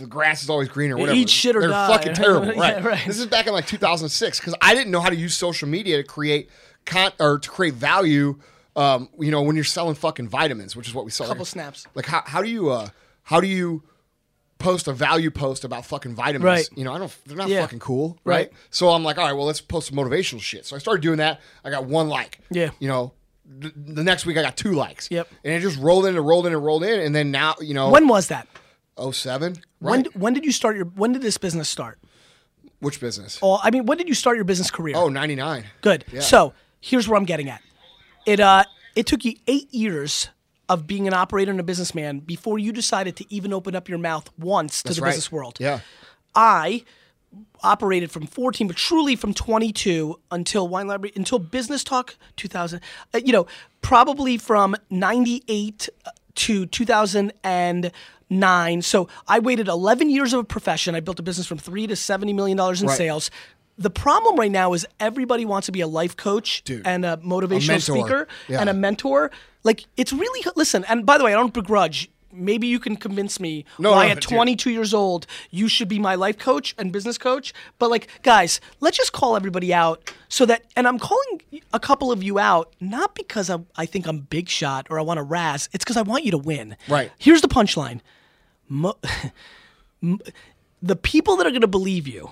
[0.00, 0.96] The grass is always greener.
[0.96, 1.16] Or whatever.
[1.18, 1.88] eat shit or They're die.
[1.96, 2.82] fucking terrible, Yeah, right?
[2.84, 3.06] right.
[3.06, 5.98] This is back in like 2006 because I didn't know how to use social media
[5.98, 6.48] to create
[6.86, 8.38] con- or to create value.
[8.76, 11.26] Um, you know, when you're selling fucking vitamins, which is what we sell.
[11.26, 11.86] A couple snaps.
[11.94, 12.88] Like, how, how do you uh,
[13.24, 13.82] how do you
[14.58, 16.44] post a value post about fucking vitamins?
[16.44, 16.68] Right.
[16.76, 17.14] You know, I don't.
[17.26, 17.62] They're not Yeah.
[17.62, 18.36] fucking cool, right?
[18.48, 18.52] Right.
[18.70, 20.64] So I'm like, all right, well, let's post some motivational shit.
[20.66, 21.40] So I started doing that.
[21.64, 22.38] I got one like.
[22.50, 22.70] Yeah.
[22.78, 23.12] You know,
[23.60, 25.10] th- the next week I got two likes.
[25.10, 25.28] Yep.
[25.44, 27.74] And it just rolled in and rolled in and rolled in, and then now, you
[27.74, 28.46] know, when was that?
[28.98, 29.56] 07?
[29.78, 30.16] When Right.
[30.16, 30.84] when did you start your?
[30.86, 31.98] When did this business start?
[32.80, 33.38] Which business?
[33.42, 34.94] Oh, I mean, when did you start your business career?
[34.96, 35.66] Oh, 99.
[35.82, 36.04] Good.
[36.12, 36.20] Yeah.
[36.20, 37.62] So here's where I'm getting at.
[38.26, 38.64] It uh,
[38.96, 40.28] it took you eight years
[40.68, 43.98] of being an operator and a businessman before you decided to even open up your
[43.98, 45.08] mouth once to That's the right.
[45.10, 45.56] business world.
[45.60, 45.80] Yeah.
[46.34, 46.84] I
[47.62, 52.80] operated from 14, but truly from 22 until Wine Library, until Business Talk 2000.
[53.12, 53.46] Uh, you know,
[53.82, 55.88] probably from 98
[56.36, 56.66] to
[58.30, 58.82] 2009.
[58.82, 60.94] So I waited 11 years of a profession.
[60.94, 62.96] I built a business from three to 70 million dollars in Right.
[62.96, 63.30] sales.
[63.78, 66.86] The problem right now is everybody wants to be a life coach Dude.
[66.86, 67.96] and a motivational mentor.
[67.96, 68.60] speaker Yeah.
[68.60, 69.30] and a mentor.
[69.64, 70.84] Like it's really listen.
[70.88, 74.12] And by the way, I don't begrudge maybe you can convince me No, why no,
[74.12, 74.28] at dude.
[74.30, 77.52] 22 years old you should be my life coach and business coach.
[77.80, 82.12] But like, guys, let's just call everybody out so that, and I'm calling a couple
[82.12, 85.24] of you out not because I, I think I'm big shot or I want to
[85.24, 85.68] razz.
[85.72, 86.76] It's because I want you to win.
[86.88, 87.10] Right.
[87.18, 88.00] Here's the punchline.
[88.70, 88.96] Mo-
[90.82, 92.30] the people that are going to believe you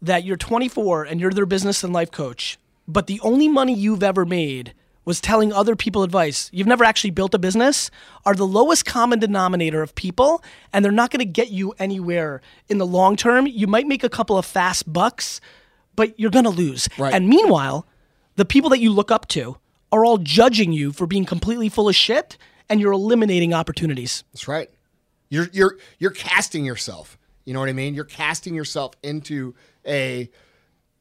[0.00, 2.56] that you're 24 and you're their business and life coach,
[2.86, 6.50] but the only money you've ever made was telling other people advice.
[6.52, 7.90] You've never actually built a business,
[8.26, 12.42] are the lowest common denominator of people, and they're not going to get you anywhere
[12.68, 13.46] in the long term.
[13.46, 15.40] You might make a couple of fast bucks,
[15.96, 16.90] but you're going to lose.
[16.98, 17.14] Right.
[17.14, 17.86] And meanwhile,
[18.36, 19.56] the people that you look up to
[19.90, 22.36] are all judging you for being completely full of shit,
[22.68, 24.24] and you're eliminating opportunities.
[24.34, 24.70] That's right.
[25.28, 27.18] You're you're you're casting yourself.
[27.44, 27.94] You know what I mean?
[27.94, 29.54] You're casting yourself into
[29.86, 30.30] a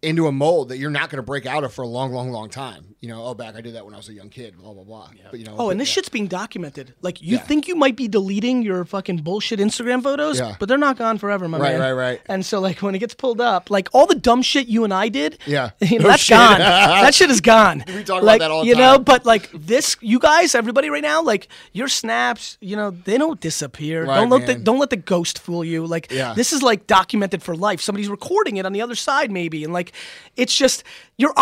[0.04, 2.32] into a mold that you're not going to break out of for a long, long,
[2.32, 2.96] long time.
[3.00, 4.56] You know, oh, back I did that when I was a young kid.
[4.58, 5.10] Blah blah blah.
[5.32, 5.94] But you know, Oh, and this yeah.
[5.96, 6.94] shit's being documented.
[7.02, 7.44] Like you Yeah.
[7.44, 10.56] think you might be deleting your fucking bullshit Instagram photos, Yeah.
[10.60, 11.80] but they're not gone forever, my Right, man.
[11.82, 12.10] right, right.
[12.12, 12.22] right.
[12.28, 14.94] And so like when it gets pulled up, like all the dumb shit you and
[14.94, 15.72] I did, Yeah.
[15.82, 16.38] you know, No that's shit.
[16.38, 16.60] gone.
[16.60, 17.84] that shit is gone.
[17.88, 20.90] We talk about like, that all the you know, but like this, you guys, everybody
[20.90, 24.06] right now, like your snaps, you know, they don't disappear.
[24.06, 25.86] Right, don't let the don't let the ghost fool you.
[25.86, 26.34] Like Yeah.
[26.34, 27.80] this is like documented for life.
[27.82, 29.87] Somebody's recording it on the other side, maybe, and like
[30.36, 30.84] it's just
[31.18, 31.34] you're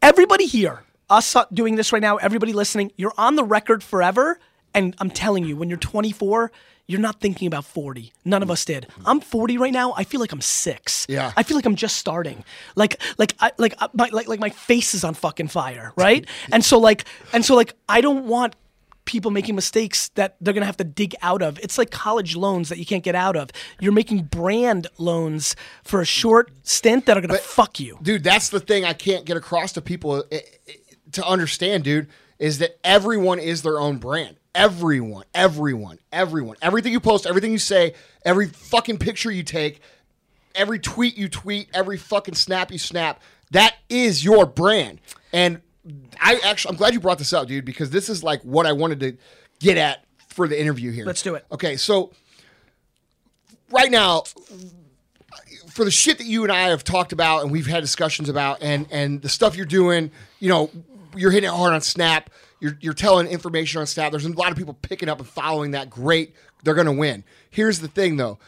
[0.00, 4.38] everybody here, us uh, doing this right now, everybody listening, you're on the record forever.
[4.74, 6.50] And I'm telling you, when you're 24.
[6.88, 8.12] You're not thinking about 40.
[8.24, 8.88] None of us did.
[9.06, 9.94] I'm 40 right now.
[9.96, 11.06] I feel like I'm six.
[11.08, 11.32] Yeah.
[11.36, 12.44] I feel like I'm just starting.
[12.74, 16.26] Like, like, I, like, uh, my, like, like my face is on fucking fire, right?
[16.52, 18.56] and so, like, and so, like, I don't want
[19.04, 21.58] people making mistakes that they're gonna have to dig out of.
[21.58, 23.50] It's like college loans that you can't get out of.
[23.80, 27.98] You're making brand loans for a short stint that are gonna fuck you.
[28.02, 30.72] dude, that's the thing I can't get across to people eh, eh,
[31.12, 34.36] to understand, dude, is that everyone is their own brand.
[34.54, 36.56] Everyone, everyone, everyone.
[36.60, 39.80] Everything you post, everything you say, every fucking picture you take,
[40.54, 45.00] every tweet you tweet, every fucking snap you snap, that is your brand.
[45.32, 45.62] And
[46.20, 48.72] I actually, I'm glad you brought this up, dude, because this is like what I
[48.72, 49.16] wanted to
[49.58, 51.04] get at for the interview here.
[51.04, 51.44] Let's do it.
[51.50, 52.12] Okay, so
[53.70, 54.22] right now,
[55.70, 58.62] for the shit that you and I have talked about and we've had discussions about,
[58.62, 60.70] and and the stuff you're doing, you know,
[61.16, 62.30] you're hitting it hard on Snap.
[62.60, 64.12] You're you're telling information on Snap.
[64.12, 65.90] There's a lot of people picking up and following that.
[65.90, 67.24] Great, they're gonna win.
[67.50, 68.38] Here's the thing, though.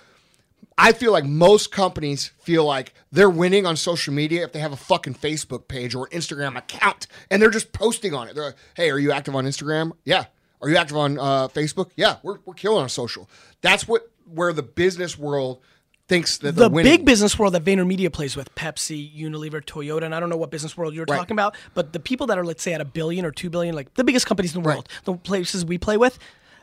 [0.76, 4.72] I feel like most companies feel like they're winning on social media if they have
[4.72, 8.34] a fucking Facebook page or Instagram account and they're just posting on it.
[8.34, 9.92] They're like, hey, are you active on Instagram?
[10.04, 10.24] Yeah.
[10.60, 11.90] Are you active on uh, Facebook?
[11.96, 12.16] Yeah.
[12.24, 13.28] We're, we're killing on social.
[13.60, 15.60] That's what where the business world
[16.08, 16.90] thinks that The winning.
[16.92, 20.50] big business world that VaynerMedia plays with, Pepsi, Unilever, Toyota, and I don't know what
[20.50, 21.16] business world you're Right.
[21.16, 23.74] talking about, but the people that are, let's say, at a billion or two billion,
[23.74, 24.74] like the biggest companies in the Right.
[24.76, 26.18] world, the places we play with,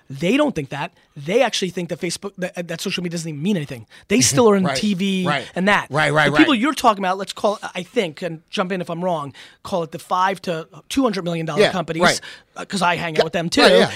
[0.09, 0.91] they don't think that.
[1.15, 3.87] They actually think that Facebook, that, that social media doesn't even mean anything.
[4.07, 4.77] They still are in Right.
[4.77, 5.49] TV Right.
[5.55, 5.87] and that.
[5.89, 8.81] Right, right, The people you're talking about, let's call it, I think, and jump in
[8.81, 9.33] if I'm wrong,
[9.63, 12.21] call it the five to two hundred million dollar Yeah, companies, right.
[12.57, 13.61] because I hang out with them too.
[13.61, 13.91] Right, yeah.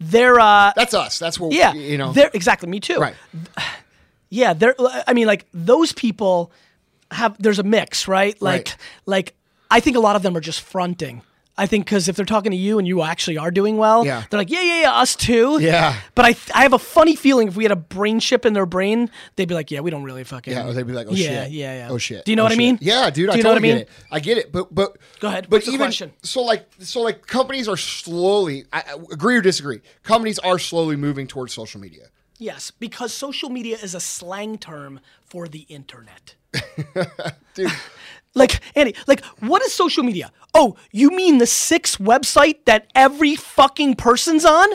[0.00, 1.18] They're uh, That's us.
[1.18, 2.12] That's what yeah, you know.
[2.12, 2.98] They're exactly me too.
[2.98, 3.14] Right.
[4.30, 4.74] Yeah, they're.
[5.06, 6.52] I mean, like those people
[7.10, 7.40] have.
[7.42, 8.40] There's a mix, right?
[8.42, 8.76] Like, Right.
[9.06, 9.34] like
[9.70, 11.22] I think a lot of them are just fronting.
[11.58, 14.22] I think because if they're talking to you and you actually are doing well, Yeah.
[14.30, 15.58] they're like, yeah, yeah, yeah, us too.
[15.60, 15.96] Yeah.
[16.14, 18.64] But I, I have a funny feeling if we had a brain chip in their
[18.64, 20.52] brain, they'd be like, yeah, we don't really fucking.
[20.52, 21.88] Yeah, or they'd be like, "Oh yeah, shit, yeah, yeah.
[21.90, 22.78] oh shit." Do you know oh, what I mean?
[22.80, 23.78] Yeah, dude, Do I you know what I mean?
[23.78, 23.90] get it.
[24.10, 25.48] I get it, but but Go ahead.
[25.50, 25.92] But What's even
[26.22, 28.64] so, like so, like companies are slowly.
[28.72, 29.80] I, I agree or disagree?
[30.04, 32.06] Companies are slowly moving towards social media.
[32.38, 36.36] Yes, because social media is a slang term for the internet.
[37.54, 37.72] Dude,
[38.38, 40.30] Like Andy, like what is social media?
[40.54, 44.68] Oh, you mean the six website that every fucking person's on?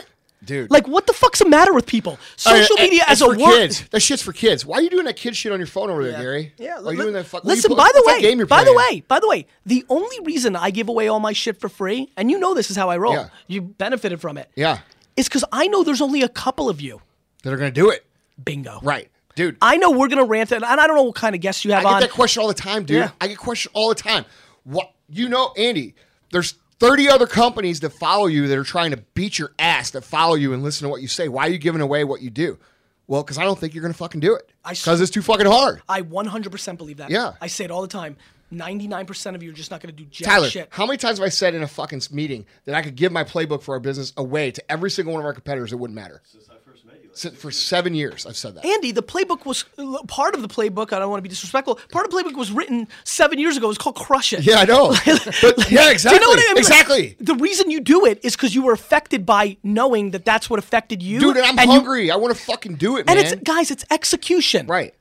[0.44, 0.70] Dude.
[0.70, 2.18] Like what the fuck's the matter with people?
[2.36, 3.38] Social Uh, media it's as a for word.
[3.56, 3.88] kids.
[3.88, 4.66] That shit's for kids.
[4.66, 6.52] Why are you doing that kid shit on your phone over there, Gary?
[6.58, 6.80] Yeah.
[6.84, 7.24] Are you doing that?
[7.24, 8.72] Fuck, what are you listen, put- by the what's that way, game you're by the
[8.72, 8.96] playing?
[8.98, 12.12] way, by the way, the only reason I give away all my shit for free,
[12.18, 13.14] and you know this is how I roll.
[13.14, 13.28] Yeah.
[13.46, 14.50] You benefited from it.
[14.54, 14.80] Yeah,
[15.16, 17.00] Is because I know there's only a couple of you.
[17.42, 18.04] that are gonna do it.
[18.44, 18.80] Bingo.
[18.82, 19.56] Right, dude.
[19.62, 21.84] I know we're gonna rant, and I don't know what kind of guests you have
[21.84, 22.00] I have get on.
[22.02, 22.96] that question all the time, dude.
[22.98, 23.10] Yeah.
[23.20, 24.24] I get questions all the time.
[24.64, 25.94] What you know, Andy?
[26.32, 30.02] There's 30 other companies that follow you that are trying to beat your ass that
[30.02, 31.28] follow you and listen to what you say.
[31.28, 32.58] Why are you giving away what you do?
[33.06, 34.50] Well, because I don't think you're gonna fucking do it.
[34.64, 35.82] I s- Because it's too fucking hard.
[35.88, 37.10] I 100% believe that.
[37.10, 37.32] Yeah.
[37.40, 38.16] I say it all the time.
[38.52, 40.68] 99% of you are just not gonna do jack Tyler, shit.
[40.70, 43.24] how many times have I said in a fucking meeting that I could give my
[43.24, 45.72] playbook for our business away to every single one of our competitors?
[45.72, 46.22] It wouldn't matter.
[46.24, 46.48] Since
[47.16, 48.64] For seven years, I've said that.
[48.66, 49.64] Andy, the playbook was
[50.08, 50.92] part of the playbook.
[50.92, 51.78] I don't want to be disrespectful.
[51.92, 53.66] Part of the playbook was written seven years ago.
[53.66, 54.44] It was called Crush It.
[54.44, 54.88] Yeah, I know.
[55.42, 56.18] But yeah, exactly.
[56.18, 56.58] Do you know what I mean?
[56.58, 57.16] Exactly.
[57.20, 60.58] The reason you do it is because you were affected by knowing that that's what
[60.58, 61.20] affected you.
[61.20, 62.10] Dude, I'm and you- hungry.
[62.10, 63.18] I want to fucking do it, man.
[63.18, 64.66] and it's guys, it's execution.
[64.66, 64.94] right.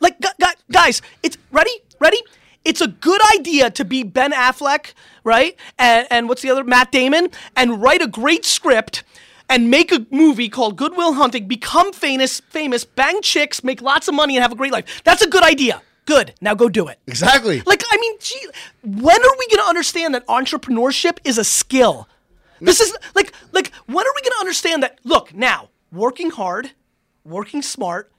[0.00, 2.18] Like gu- gu- guys, it's ready, ready.
[2.64, 4.92] It's a good idea to be Ben Affleck,
[5.24, 5.56] right?
[5.78, 9.02] And and what's the other Matt Damon, and write a great script.
[9.50, 14.06] And make a movie called Good Will Hunting, become famous, famous, bang chicks, make lots
[14.06, 15.02] of money, and have a great life.
[15.04, 15.80] That's a good idea.
[16.04, 16.34] Good.
[16.40, 16.98] Now go do it.
[17.06, 17.62] Exactly.
[17.64, 18.46] Like, I mean, gee,
[18.82, 22.08] when are we going to understand that entrepreneurship is a skill?
[22.60, 24.98] This is like, like, when are we going to understand that?
[25.04, 26.72] Look, now, working hard,
[27.24, 28.10] working smart,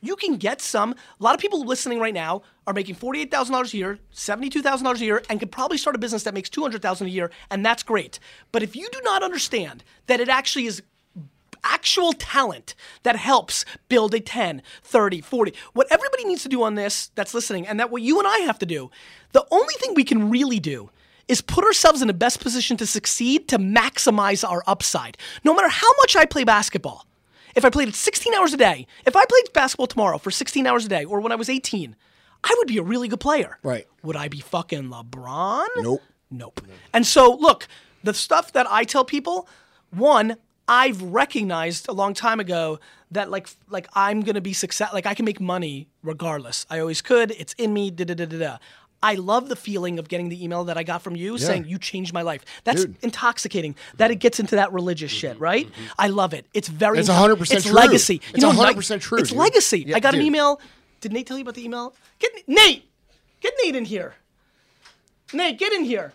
[0.00, 0.92] you can get some.
[0.92, 4.62] A lot of people listening right now are making forty-eight thousand dollars a year, seventy-two
[4.62, 7.30] thousand dollars a year, and could probably start a business that makes $200,000 a year,
[7.50, 8.18] and that's great.
[8.52, 10.82] But if you do not understand that it actually is
[11.64, 15.54] actual talent that helps build a 10, 30, 40.
[15.72, 18.38] What everybody needs to do on this that's listening, and that what you and I
[18.38, 18.90] have to do,
[19.32, 20.90] the only thing we can really do
[21.28, 25.16] is put ourselves in the best position to succeed to maximize our upside.
[25.44, 27.06] No matter how much I play basketball,
[27.54, 30.66] if I played it 16 hours a day, if I played basketball tomorrow for 16
[30.66, 31.96] hours a day, or when I was 18,
[32.44, 33.58] I would be a really good player.
[33.62, 33.86] Right.
[34.02, 35.66] Would I be fucking LeBron?
[35.78, 36.02] Nope.
[36.30, 36.60] Nope.
[36.92, 37.66] And so, look,
[38.04, 39.48] the stuff that I tell people,
[39.90, 40.36] one,
[40.68, 42.78] I've recognized a long time ago
[43.10, 46.64] that like like I'm gonna be success, like I can make money regardless.
[46.70, 47.32] I always could.
[47.32, 47.90] It's in me.
[47.90, 48.58] Da da da da da.
[49.02, 51.78] I love the feeling of getting the email that I got from you saying you
[51.78, 52.44] changed my life.
[52.64, 52.96] That's Dude.
[53.02, 53.74] intoxicating.
[53.96, 55.42] That it gets into that religious shit, mm-hmm.
[55.42, 55.66] right?
[55.66, 55.84] Mm-hmm.
[55.98, 56.46] I love it.
[56.52, 56.98] It's very.
[56.98, 57.72] It's into- 100% It's true.
[57.72, 58.20] legacy.
[58.34, 59.38] It's what 100% true, It's dude.
[59.38, 59.84] legacy.
[59.86, 60.60] Yeah, I got an email.
[61.00, 61.94] Did Nate tell you about the email?
[62.18, 62.84] Get Nate.
[63.40, 64.14] Get Nate in here.
[65.32, 66.12] Nate, get in here.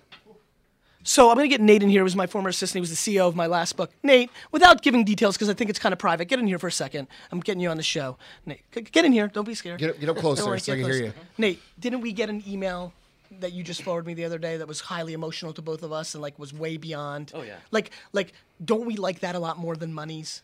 [1.08, 2.00] So I'm gonna get Nate in here.
[2.02, 2.78] He was my former assistant.
[2.78, 3.92] He was the CEO of my last book.
[4.02, 6.68] Nate, without giving details because I think it's kind of private, get in here for
[6.68, 7.08] a second.
[7.32, 8.18] I'm getting you on the show.
[8.46, 9.28] Nate, get in here.
[9.28, 9.80] Don't be scared.
[9.80, 11.14] Get up- get up closer worry, so I get can hear you.
[11.38, 12.92] Nate, didn't we get an email
[13.40, 15.92] that you just forwarded me the other day that was highly emotional to both of
[15.92, 17.32] us and like was way beyond?
[17.36, 17.58] Oh, yeah.
[17.70, 20.42] Like like don't we like that a lot more than monies?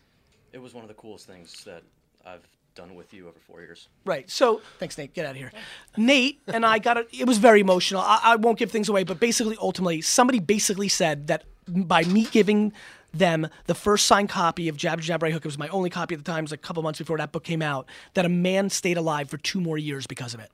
[0.52, 1.82] It was one of the coolest things that
[2.24, 3.88] I've done with you over four years.
[4.04, 4.28] Right.
[4.30, 5.12] So thanks, Nate.
[5.14, 5.52] Get out of here.
[5.96, 7.08] Nate and I got it.
[7.12, 8.00] It was very emotional.
[8.02, 12.24] I, I won't give things away, but basically, ultimately, somebody basically said that by me
[12.30, 12.72] giving
[13.14, 16.14] them the first signed copy of Jab Jab Right Hook, it was my only copy
[16.14, 16.40] at the time.
[16.40, 17.86] It was like a couple months before that book came out.
[18.14, 20.50] That a man stayed alive for two more years because of it.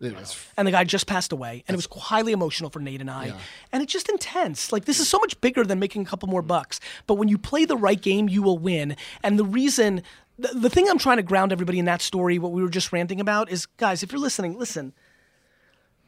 [0.00, 3.00] It was- And the guy just passed away, and it was highly emotional for Nate
[3.00, 3.26] and I.
[3.26, 3.38] Yeah.
[3.70, 4.72] And it's just intense.
[4.72, 6.80] Like this is so much bigger than making a couple more bucks.
[7.06, 8.96] But when you play the right game, you will win.
[9.22, 10.02] And the reason,
[10.42, 12.92] the, the thing I'm trying to ground everybody in that story, what we were just
[12.92, 14.92] ranting about, is guys, if you're listening, listen.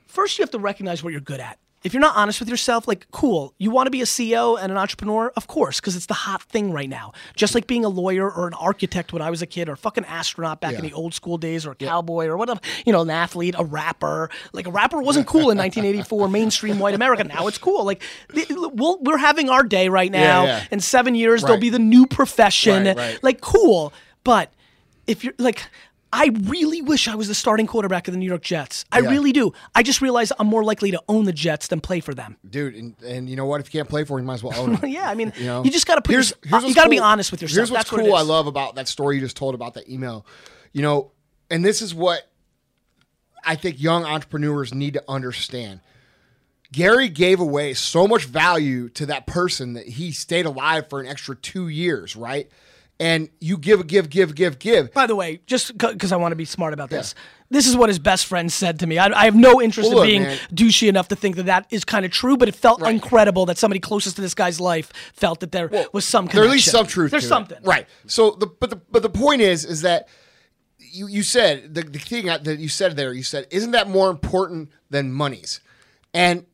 [0.07, 1.59] First, you have to recognize what you're good at.
[1.83, 4.73] If you're not honest with yourself, like, cool, you want to be a CEO and
[4.73, 5.31] an entrepreneur?
[5.37, 7.13] Of course, because it's the hot thing right now.
[7.37, 9.77] Just like being a lawyer or an architect when I was a kid, or a
[9.77, 13.03] fucking astronaut back in the old school days, or a cowboy, or whatever, you know,
[13.03, 14.31] an athlete, a rapper.
[14.55, 17.23] Like, a rapper wasn't cool in 1984, mainstream white America.
[17.25, 17.85] Now it's cool.
[17.85, 20.45] Like, we'll, we're having our day right now.
[20.45, 20.65] yeah.
[20.71, 22.85] In seven years, there'll be the new profession.
[22.85, 23.23] Right, right.
[23.23, 23.93] Like, cool.
[24.25, 24.53] But
[25.07, 25.63] if you're like,
[26.13, 28.85] I really wish I was the starting quarterback of the New York Jets.
[28.93, 29.11] I Yeah.
[29.11, 29.53] really do.
[29.75, 32.37] I just realize I'm more likely to own the Jets than play for them.
[32.49, 33.61] dude, and, and you know what?
[33.61, 34.85] If you can't play for, it, you might as well own it.
[34.89, 36.13] Yeah, I mean, You know, you just got to put.
[36.13, 37.57] Your, uh, you what's got to be honest with yourself.
[37.57, 38.15] Here's what's That's what cool.
[38.15, 40.25] I love about that story you just told about that email.
[40.73, 41.11] You know,
[41.51, 42.31] and this is what
[43.45, 45.81] I think young entrepreneurs need to understand.
[46.73, 51.07] Gary gave away so much value to that person that he stayed alive for an
[51.07, 52.49] extra two years, right?
[53.01, 54.93] And you give, give, give, give, give.
[54.93, 57.17] By the way, just because I want to be smart about this,
[57.51, 58.99] this is what his best friend said to me.
[58.99, 60.39] I, I have no interest Well, in look, being man.
[60.55, 62.95] douchey enough to think that that is kind of true, but it felt Right.
[62.95, 66.41] incredible that somebody closest to this guy's life felt that there was some connection.
[66.41, 67.11] There's at least some truth.
[67.11, 67.29] There's to it.
[67.29, 67.89] something, right?
[68.07, 70.07] So the but the but the point is is that
[70.79, 73.13] you you said the, the thing that you said there.
[73.13, 75.61] You said isn't that more important than monies?
[76.13, 76.47] And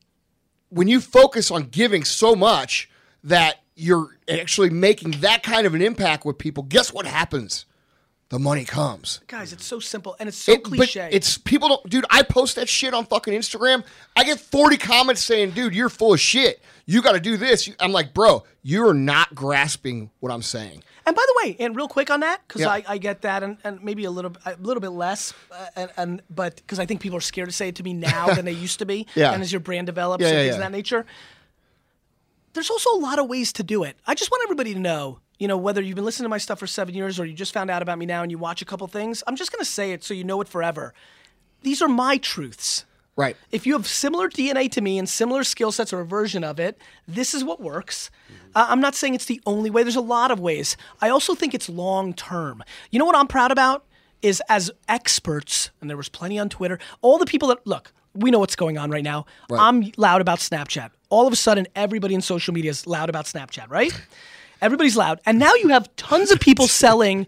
[0.69, 2.89] when you focus on giving so much
[3.23, 7.65] that you're actually making that kind of an impact with people, guess what happens?
[8.29, 9.19] The money comes.
[9.27, 11.09] Guys, it's so simple and it's so It- but cliche.
[11.11, 12.05] it's people don't, dude.
[12.09, 13.83] I post that shit on fucking Instagram.
[14.15, 16.61] I get forty comments saying, "Dude, you're full of shit.
[16.85, 20.81] You got to do this." I'm like, bro, you're not grasping what I'm saying.
[21.05, 22.69] And by the way, and real quick on that, because Yeah.
[22.69, 25.91] I, I get that, and, and maybe a little a little bit less, uh, and,
[25.97, 28.45] and but because I think people are scared to say it to me now than
[28.45, 29.07] they used to be.
[29.13, 29.33] Yeah.
[29.33, 31.05] And as your brand develops Yeah, and things of that nature,
[32.53, 33.97] there's also a lot of ways to do it.
[34.05, 36.59] I just want everybody to know, you know, whether you've been listening to my stuff
[36.59, 38.65] for seven years or you just found out about me now and you watch a
[38.65, 39.23] couple things.
[39.27, 40.93] I'm just gonna say it so you know it forever.
[41.63, 42.85] These are my truths.
[43.15, 43.35] Right.
[43.51, 46.59] If you have similar DNA to me and similar skill sets or a version of
[46.59, 48.09] it, this is what works.
[48.55, 49.83] Uh, I'm not saying it's the only way.
[49.83, 50.77] There's a lot of ways.
[51.01, 52.63] I also think it's long term.
[52.89, 53.85] You know what I'm proud about
[54.21, 56.79] is as experts, and there was plenty on Twitter.
[57.01, 59.25] All the people that look, we know what's going on right now.
[59.51, 60.91] I'm loud about Snapchat.
[61.09, 63.93] All of a sudden, everybody in social media is loud about Snapchat, right?
[64.61, 65.19] Everybody's loud.
[65.25, 67.27] And now you have tons of people selling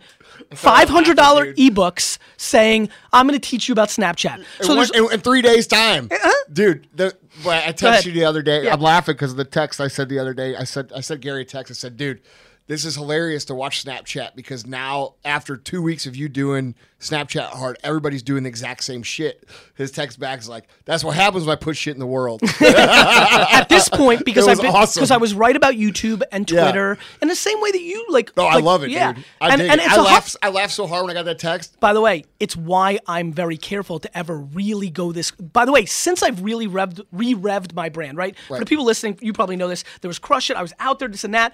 [0.52, 4.44] $500 ebooks saying, I'm going to teach you about Snapchat.
[4.62, 6.46] So in, there's, one- in, in three days' time, uh-huh.
[6.52, 6.88] dude.
[6.96, 7.16] The,
[7.46, 8.66] I texted you the other day.
[8.66, 8.74] Yeah.
[8.74, 10.56] I'm laughing because of the text I said the other day.
[10.56, 11.72] I said I said Gary text.
[11.72, 12.22] I said, dude,
[12.68, 17.50] this is hilarious to watch Snapchat because now after two weeks of you doing Snapchat
[17.50, 19.46] hard, everybody's doing the exact same shit.
[19.76, 22.42] His text back is like, that's what happens when I put shit in the world.
[22.62, 25.06] at this point, because I've been, awesome.
[25.12, 26.64] I was right about YouTube and Yeah.
[26.64, 28.32] Twitter in the same way that you like.
[28.38, 29.14] oh, I love it, yeah.
[29.14, 29.26] dude.
[29.42, 29.92] I and, and it.
[29.92, 30.38] I laughed.
[30.42, 31.78] I laughed so hard when I got that text.
[31.82, 35.32] By the way, it's why I'm very careful to ever really go this.
[35.32, 38.38] By the way, since I've really revved, re-revved my brand, right?
[38.48, 39.84] For the people listening, you probably know this.
[40.00, 40.56] There was Crush It.
[40.56, 41.54] I was out there, this and that.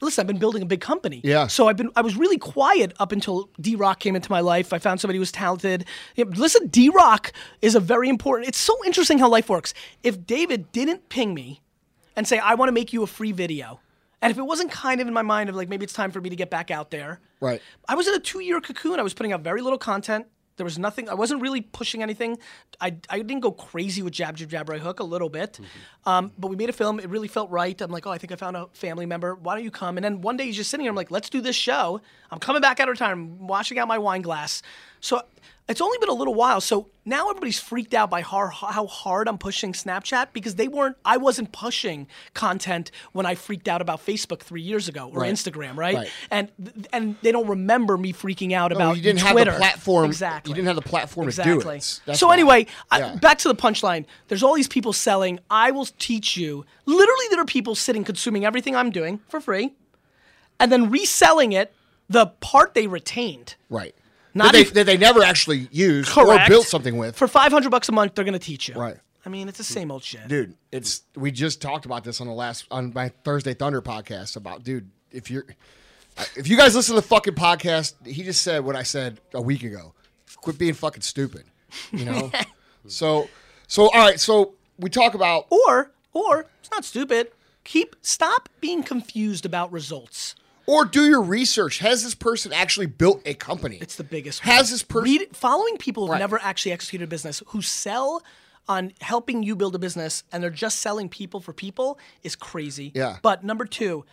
[0.00, 1.20] Listen, I've been building a big company.
[1.24, 1.46] Yeah.
[1.46, 4.72] So I've been, I was really quiet up until D Rock came into my life.
[4.72, 5.86] I found somebody who was talented.
[6.16, 7.32] Yeah, listen, D Rock
[7.62, 8.48] is a very important.
[8.48, 9.72] It's so interesting how life works.
[10.02, 11.62] If David didn't ping me
[12.14, 13.80] and say, I want to make you a free video.
[14.22, 16.20] And if it wasn't kind of in my mind of like maybe it's time for
[16.20, 17.60] me to get back out there, Right.
[17.88, 18.98] I was in a two year cocoon.
[18.98, 20.26] I was putting out very little content.
[20.56, 21.08] There was nothing.
[21.08, 22.38] I wasn't really pushing anything.
[22.80, 25.60] I, I didn't go crazy with Jab Jab Jab Right Hook a little bit,
[26.06, 26.98] um, but we made a film.
[26.98, 27.78] It really felt right.
[27.80, 29.34] I'm like, oh, I think I found a family member.
[29.34, 29.98] Why don't you come?
[29.98, 30.90] And then one day he's just sitting here.
[30.90, 32.00] I'm like, let's do this show.
[32.30, 33.38] I'm coming back out of time.
[33.40, 34.62] I'm washing out my wine glass.
[35.00, 35.22] So
[35.68, 36.60] it's only been a little while.
[36.60, 40.96] So now everybody's freaked out by how, how hard I'm pushing Snapchat because they weren't.
[41.04, 45.32] I wasn't pushing content when I freaked out about Facebook three years ago or Right.
[45.32, 45.96] Instagram, right?
[45.96, 46.10] Right.
[46.30, 46.50] And
[46.92, 49.50] and they don't remember me freaking out No, about you didn't Twitter.
[49.50, 50.04] have the platform.
[50.06, 50.50] Exactly.
[50.50, 51.54] You didn't have the platform exactly.
[51.54, 52.00] to do it.
[52.06, 52.34] That's so why.
[52.34, 53.12] anyway, Yeah.
[53.14, 54.04] I, back to the punchline.
[54.28, 55.40] There's all these people selling.
[55.50, 56.64] I will teach you.
[56.86, 59.72] Literally, there are people sitting consuming everything I'm doing for free,
[60.60, 61.72] and then reselling it
[62.08, 63.56] the part they retained.
[63.68, 63.94] right.
[64.36, 66.46] Not that, they, that they never actually used Correct.
[66.46, 67.16] or built something with.
[67.16, 68.74] For 500 bucks a month, they're going to teach you.
[68.74, 68.96] Right.
[69.24, 70.28] I mean, it's the same old shit.
[70.28, 74.36] dude it's we just talked about this on the last on my thursday thunder podcast
[74.36, 75.44] about dude if you're
[76.16, 79.20] uh, if you guys listen to the fucking podcast he just said what i said
[79.34, 79.92] a week ago
[80.36, 81.42] quit being fucking stupid
[81.90, 82.30] you know
[82.86, 83.28] so
[83.66, 87.32] so all right so we talk about Or, or it's not stupid.
[87.64, 90.36] Keep stop being confused about results.
[90.66, 94.40] Or do your research has this person actually built a company It's the biggest.
[94.40, 94.72] has one.
[94.72, 96.18] this person following people who've Right.
[96.18, 98.22] never actually executed a business who sell
[98.68, 102.90] on helping you build a business and they're just selling people for people is crazy.
[102.94, 103.18] Yeah.
[103.22, 104.04] But number two,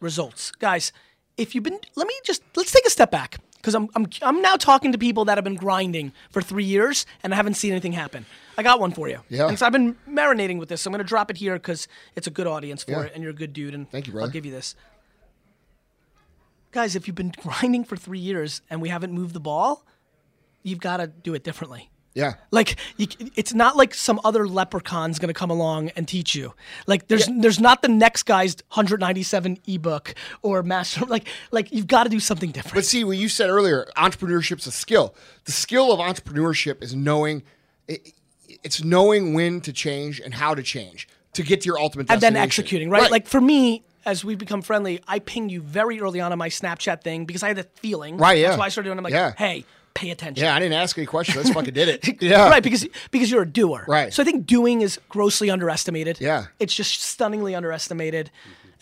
[0.00, 0.92] results, guys.
[1.36, 4.40] If you've been, let me just let's take a step back because I'm I'm I'm
[4.40, 7.72] now talking to people that have been grinding for three years and I haven't seen
[7.72, 8.24] anything happen.
[8.56, 9.20] I got one for you.
[9.28, 9.48] Yeah.
[9.48, 10.82] And so I've been marinating with this.
[10.82, 13.00] So I'm going to drop it here because it's a good audience for Yeah.
[13.02, 13.74] it, and you're a good dude.
[13.74, 14.76] And Thank you, I'll give you this
[16.74, 19.86] guys, if you've been grinding for three years and we haven't moved the ball,
[20.62, 21.88] you've got to do it differently.
[22.14, 23.06] yeah Like you,
[23.36, 26.52] it's not like some other leprechaun's gonna come along and teach you.
[26.86, 31.04] Like there's there's not the next guy's 197 ebook or master.
[31.14, 32.74] Like like you've got to do something different.
[32.74, 35.14] But see, what you said earlier, entrepreneurship's a skill.
[35.44, 37.44] The skill of entrepreneurship is knowing
[37.86, 38.12] it,
[38.62, 42.20] it's knowing when to change and how to change to get to your ultimate and
[42.20, 43.02] then executing, right?
[43.02, 43.10] right?
[43.10, 46.48] Like for me, as we've become friendly, I pinged you very early on on my
[46.48, 48.16] Snapchat thing because I had that feeling.
[48.16, 48.48] Right, yeah.
[48.48, 48.98] That's why I started doing.
[48.98, 49.00] it.
[49.00, 49.32] I'm like, Yeah.
[49.36, 49.64] hey,
[49.94, 50.44] pay attention.
[50.44, 51.38] yeah, I didn't ask any questions.
[51.38, 52.20] I just fucking did it.
[52.22, 53.84] Yeah, Right, because because you're a doer.
[53.86, 54.12] Right.
[54.12, 56.20] So I think doing is grossly underestimated.
[56.20, 56.46] Yeah.
[56.58, 58.30] It's just stunningly underestimated.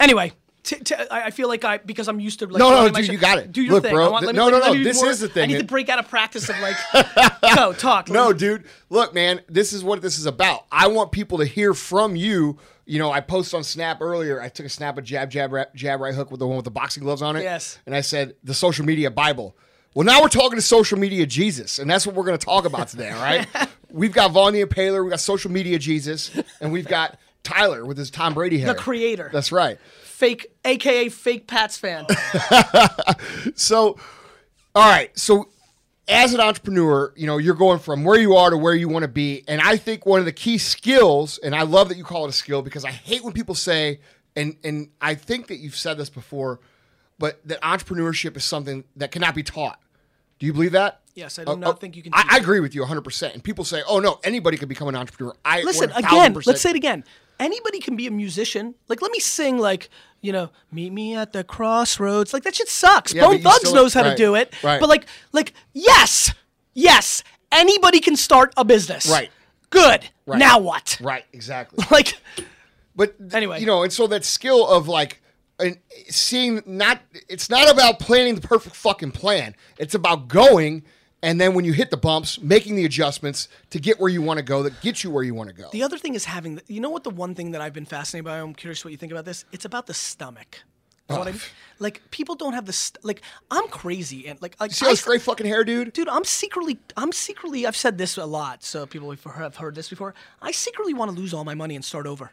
[0.01, 0.33] Anyway,
[0.63, 3.13] t- t- I feel like I because I'm used to like No, no, dude, show-
[3.13, 3.53] you got it.
[3.53, 3.95] Do your Look, thing.
[3.95, 5.45] bro, want, th- me- no, no, no, this more- is the thing.
[5.45, 6.77] I need to break out of practice of like
[7.55, 8.09] go talk.
[8.09, 8.65] No, dude.
[8.91, 10.65] Look, man, this is what this is about.
[10.73, 12.59] I want people to hear from you.
[12.93, 14.39] You know, I posted on Snap earlier.
[14.39, 16.67] I took a snap of jab, jab, ra- jab, right hook with the one with
[16.67, 17.43] the boxing gloves on it.
[17.43, 17.79] Yes.
[17.87, 19.57] And I said the social media Bible.
[19.95, 22.67] Well, now we're talking to social media Jesus, and that's what we're going to talk
[22.67, 23.09] about today.
[23.09, 23.49] All right.
[23.91, 27.97] we've got Vaughn the Impaler, we got social media Jesus, and we've got Tyler with
[27.97, 28.75] his Tom Brady hair.
[28.75, 29.31] The creator.
[29.33, 29.79] That's right.
[30.03, 32.05] fake, aka fake Pats fan.
[33.55, 33.97] So,
[34.75, 35.19] all right.
[35.19, 35.49] So,
[36.13, 39.03] as an entrepreneur, you know, you're going from where you are to where you want
[39.03, 39.45] to be.
[39.49, 42.29] And I think one of the key skills, and I love that you call it
[42.29, 44.01] a skill because I hate when people say,
[44.37, 46.61] and and I think that you've said this before,
[47.19, 49.81] but that entrepreneurship is something that cannot be taught.
[50.39, 51.01] Do you believe that?
[51.15, 52.13] Yes, I do Uh, not uh, think you can.
[52.15, 53.35] I, I agree with you 100%.
[53.35, 55.35] And people say, oh, no, anybody can become an entrepreneur.
[55.45, 56.43] I Listen 1000% again.
[56.47, 57.05] Let's say it again.
[57.43, 58.75] Anybody can be a musician.
[58.89, 59.91] Like, let me sing like
[60.23, 62.33] you know, meet me at the crossroads.
[62.33, 63.13] Like that shit sucks.
[63.13, 64.55] Yeah, Bone Thugs knows how to do it.
[64.63, 64.81] right.
[64.81, 66.33] But like, like yes,
[66.75, 69.11] yes, anybody can start a business.
[69.11, 69.31] Right.
[69.71, 70.09] Good.
[70.27, 70.39] Right.
[70.39, 70.99] Now what?
[71.01, 71.85] Right, exactly.
[71.91, 72.15] Like,
[72.95, 73.59] But Anyway.
[73.61, 75.21] you know, and so that skill of like
[75.59, 75.79] and
[76.09, 79.55] seeing not it's not about planning the perfect fucking plan.
[79.79, 80.85] It's about going
[81.23, 84.39] and then when you hit the bumps, making the adjustments to get where you want
[84.39, 85.69] to go that gets you where you want to go.
[85.71, 87.87] the other thing is having, the, you know what the one thing that I've been
[87.87, 89.45] fascinated by, I'm curious what you think about this?
[89.53, 90.59] It's about the stomach.
[91.09, 91.41] You know what I mean?
[91.79, 93.21] Like, people don't have the, st- like,
[93.51, 94.29] I'm crazy.
[94.29, 95.93] And, like, like See all I this great fucking hair, dude?
[95.93, 99.89] dude i'm secretly i'm secretly i've said this a lot so people have heard this
[99.91, 102.33] before i secretly want to lose all my money and start over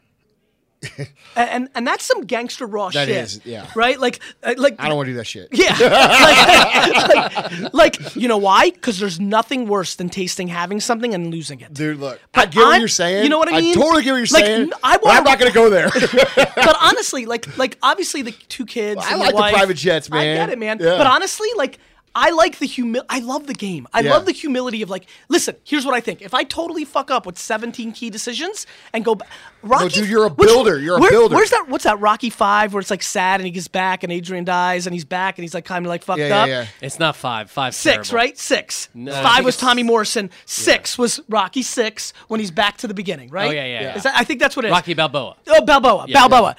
[1.35, 3.69] and, and that's some gangster raw That shit is, yeah.
[3.75, 5.49] right like uh, like I don't want to do that shit.
[5.51, 11.13] yeah like, like, like, you know why because there's nothing worse than tasting having something
[11.13, 12.19] and losing it Dude, look.
[12.33, 13.23] I But get what I'm- you're saying.
[13.23, 13.71] you know what I mean?
[13.71, 14.71] I totally get what you're Like, saying.
[14.83, 15.89] I but I'm not going to go there.
[16.55, 19.01] but honestly, like like obviously the two kids.
[19.03, 20.19] I and like the wife- private jets, man.
[20.21, 20.77] I get it, man.
[20.79, 20.97] Yeah.
[20.97, 21.79] But honestly, like
[22.15, 23.03] I like the humil.
[23.09, 23.87] I love the game.
[23.93, 24.11] I Yeah.
[24.11, 25.55] love the humility of like, listen.
[25.63, 26.21] Here's what I think.
[26.21, 29.25] If I totally fuck up with 17 key decisions and go, ba-
[29.61, 30.79] Rocky, dude, you're a which- builder.
[30.79, 31.35] You're a where- builder.
[31.35, 31.67] Where's that?
[31.69, 31.99] What's that?
[31.99, 35.05] Rocky Five, where it's like sad and he gets back and Adrian dies and he's
[35.05, 36.47] back and he's like kind of like fucked yeah, yeah, up.
[36.47, 36.65] yeah.
[36.81, 37.51] It's not five.
[37.51, 37.75] Five.
[37.75, 38.37] Six, right?
[38.37, 38.89] Six.
[38.93, 40.29] No, Five was Tommy Morrison.
[40.45, 43.49] Six was Rocky Six when he's back to the beginning, right?
[43.49, 43.95] Oh, yeah, yeah, yeah.
[43.97, 44.71] Is that, I think that's what it is.
[44.71, 45.35] Rocky Balboa.
[45.47, 46.05] Oh, Balboa.
[46.07, 46.27] Yeah.
[46.27, 46.55] Balboa.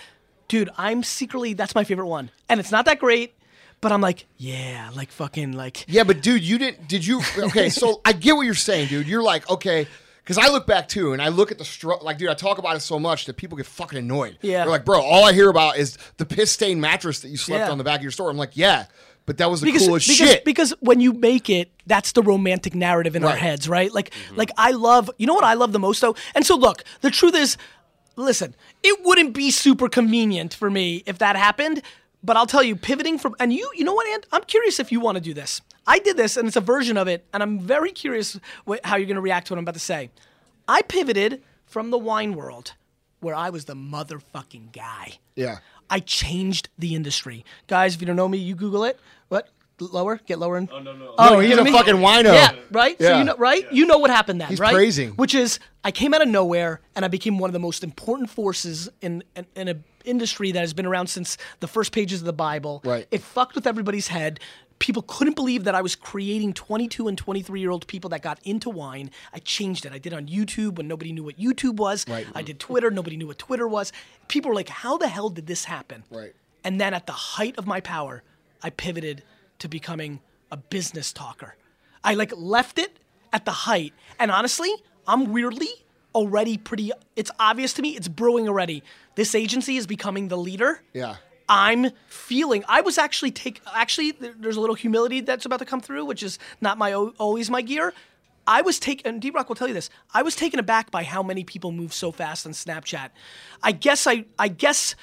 [0.49, 2.31] Dude, I'm secretly that's my favorite one.
[2.49, 3.35] And it's not that great,
[3.81, 6.89] but I'm like, yeah, like fucking like Yeah, but dude, you didn't.
[6.89, 7.23] Did you?
[7.39, 9.07] Okay, so I get what you're saying, dude.
[9.07, 9.87] You're like, okay,
[10.23, 12.59] because I look back too, and I look at the str- like, dude, I talk
[12.59, 14.39] about it so much that people get fucking annoyed.
[14.43, 14.59] Yeah.
[14.59, 17.67] they're like, bro, all I hear about is the piss stained mattress that you slept
[17.67, 17.71] Yeah.
[17.71, 18.31] on the back of your store.
[18.31, 18.87] I'm like, yeah,
[19.27, 20.45] but that was the because, coolest because, shit.
[20.45, 23.93] because when you make it, that's the romantic narrative in our heads, right?
[23.93, 24.37] Like mm-hmm.
[24.37, 26.17] like I love you know what I love the most though?
[26.35, 27.57] And so look, the truth is,
[28.17, 31.83] listen, it wouldn't be super convenient for me if that happened.
[32.23, 34.27] But I'll tell you, pivoting from and you, you know what, Ant?
[34.33, 35.63] I'm curious if you want to do this.
[35.87, 38.97] I did this, and it's a version of it, and I'm very curious wh- how
[38.97, 40.11] you're going to react to what I'm about to say.
[40.69, 42.75] I pivoted from the wine world,
[43.21, 45.19] where I was the motherfucking guy.
[45.35, 45.59] yeah,
[45.89, 47.45] I changed the industry.
[47.67, 49.01] Guys, if you don't know me, you Google it.
[49.29, 49.49] What?
[49.81, 50.21] Lower?
[50.27, 50.59] Get lower.
[50.59, 50.69] In.
[50.71, 51.15] Oh, no, no.
[51.19, 52.25] No, he's a fucking wino.
[52.25, 52.97] Yeah, right?
[53.01, 53.19] So Yeah.
[53.19, 53.65] you know, right?
[53.73, 54.75] You know what happened then, He's right?
[54.75, 55.13] praising.
[55.13, 58.29] Which is, I came out of nowhere and I became one of the most important
[58.29, 62.27] forces in, in, in an industry that has been around since the first pages of
[62.27, 62.81] the Bible.
[62.85, 63.07] Right.
[63.11, 64.41] It fucked with everybody's head.
[64.79, 68.39] People couldn't believe that I was creating 22 and 23 year old people that got
[68.45, 69.11] into wine.
[69.33, 69.93] I changed it.
[69.93, 72.07] I did it on YouTube when nobody knew what YouTube was.
[72.09, 72.27] Right.
[72.35, 72.91] I did Twitter.
[72.91, 73.93] Nobody knew what Twitter was.
[74.29, 76.05] People were like, how the hell did this happen?
[76.11, 76.35] Right.
[76.65, 78.23] And then at the height of my power,
[78.63, 79.23] I pivoted
[79.59, 80.21] to becoming
[80.51, 81.57] a business talker.
[82.03, 82.99] I like left it
[83.33, 83.93] at the height.
[84.19, 84.71] And honestly,
[85.07, 85.69] I'm weirdly
[86.15, 88.83] already pretty it's obvious to me, it's brewing already.
[89.15, 90.83] This agency is becoming the leader.
[90.93, 91.17] yeah.
[91.53, 92.63] I'm feeling.
[92.69, 93.61] I was actually take.
[93.75, 97.51] Actually, there's a little humility that's about to come through, which is not my always
[97.51, 97.93] my gear.
[98.47, 99.15] I was taken.
[99.15, 99.91] And D Rock will tell you this.
[100.15, 103.11] I was taken aback by how many people move so fast on Snapchat.
[103.65, 104.27] I guess I.
[104.39, 104.95] I guess.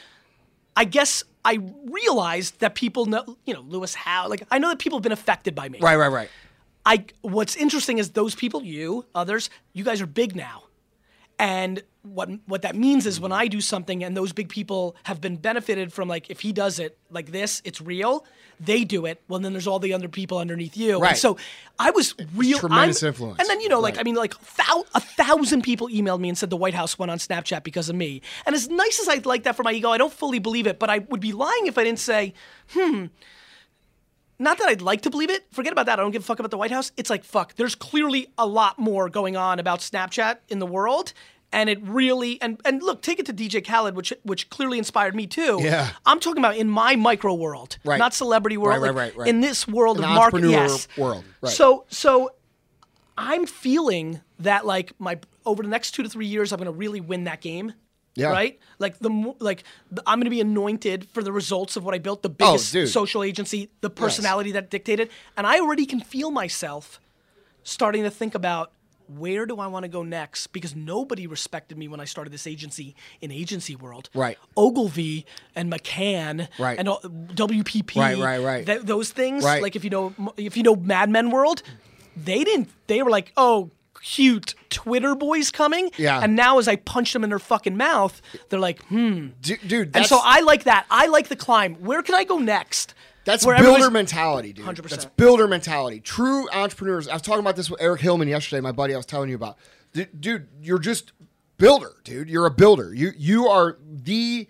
[0.74, 1.60] I guess I
[1.92, 3.38] realized that people know.
[3.46, 4.30] You know, Lewis Howes.
[4.30, 5.80] Like I know that people have been affected by me.
[5.82, 6.30] Right, right, right.
[6.86, 10.64] I what's interesting is those people, you, others, you guys are big now.
[11.40, 15.20] And what what that means is when I do something and those big people have
[15.22, 18.26] been benefited from like if he does it like this, it's real.
[18.60, 19.22] They do it.
[19.28, 20.94] Well, then there's all the other people underneath you.
[20.94, 21.18] And Right.
[21.18, 21.38] so
[21.78, 22.58] I was real.
[22.58, 23.40] tremendous I'm- influence.
[23.40, 24.02] And then you know, like Right.
[24.02, 27.12] I mean, like thou, a thousand people emailed me and said the White House went
[27.12, 28.22] on Snapchat because of me.
[28.48, 30.80] And as nice as I'd like that for my ego, I don't fully believe it.
[30.80, 32.34] But I would be lying if I didn't say,
[32.72, 33.08] hmm,
[34.40, 35.46] not that I'd like to believe it.
[35.52, 36.00] Forget about that.
[36.00, 36.92] I don't give a fuck about the White House.
[36.98, 41.14] It's like, fuck, there's clearly a lot more going on about Snapchat in the world.
[41.52, 45.16] And it really and and look, take it to DJ Khaled, which which clearly inspired
[45.16, 45.60] me too.
[45.62, 45.92] Yeah.
[46.06, 47.98] I'm talking about in my micro world, Right.
[47.98, 48.82] not celebrity world.
[48.82, 49.28] Right, like, right, right, right.
[49.30, 50.90] In this world An of market, yes.
[50.98, 51.54] world, right.
[51.54, 52.32] So so
[53.18, 57.00] I'm feeling that like my over the next two to three years, I'm gonna really
[57.00, 57.74] win that game.
[58.18, 58.32] Yeah.
[58.32, 58.60] Right.
[58.80, 62.24] Like the like the, I'm gonna be anointed for the results of what I built.
[62.24, 66.32] The oh, biggest Oh, social agency, the personality that dictated, and I already can feel
[66.32, 67.00] myself
[67.64, 68.72] starting to think about
[69.08, 70.48] where do I want to go next?
[70.48, 74.10] Because nobody respected me when I started this agency in agency world.
[74.14, 74.38] Right.
[74.56, 76.48] Ogilvy and McCann.
[76.60, 76.78] Right.
[76.78, 77.96] And WPP.
[77.96, 78.66] Right, right, right.
[78.66, 79.44] th- those things.
[79.44, 79.62] Right.
[79.62, 81.62] Like if you know if you know Mad Men world,
[82.16, 82.70] they didn't.
[82.88, 83.70] They were like, oh.
[84.02, 86.20] Cute Twitter boys coming, Yeah.
[86.22, 89.96] And now, as I punch them in their fucking mouth, they're like, "Hmm." Du- dude,
[89.96, 90.86] And so I like that.
[90.90, 91.76] I like the climb.
[91.76, 92.94] Where can I go next?
[93.26, 94.66] That's Where builder mentality, dude.
[94.66, 94.90] 100%.
[94.90, 96.00] That's builder mentality.
[96.00, 97.10] True entrepreneurs.
[97.10, 99.36] I was talking about this with Eric Hillman yesterday, my buddy I was telling you
[99.36, 99.58] about.
[99.94, 101.12] Du- Dude, you're just
[101.58, 102.30] builder, dude.
[102.30, 102.94] You're a builder.
[102.94, 104.48] You you are the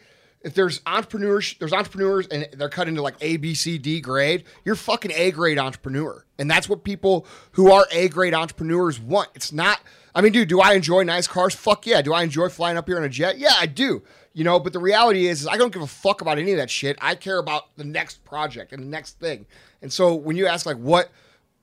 [0.48, 4.46] if there's entrepreneurs, there's entrepreneurs and they're cut into like A, B, C, D grade.
[4.66, 6.26] You're fucking A grade entrepreneur.
[6.40, 9.30] And that's what people who are A grade entrepreneurs want.
[9.36, 9.80] It's not
[10.18, 11.54] I mean, dude, do I enjoy nice cars?
[11.54, 12.02] Fuck yeah.
[12.02, 13.38] Do I enjoy flying up here on a jet?
[13.38, 14.02] Yeah, I do.
[14.34, 16.58] You know, but the reality is, is I don't give a fuck about any of
[16.58, 16.98] that shit.
[17.00, 19.46] I care about the next project and the next thing.
[19.84, 21.12] And so when you ask like what,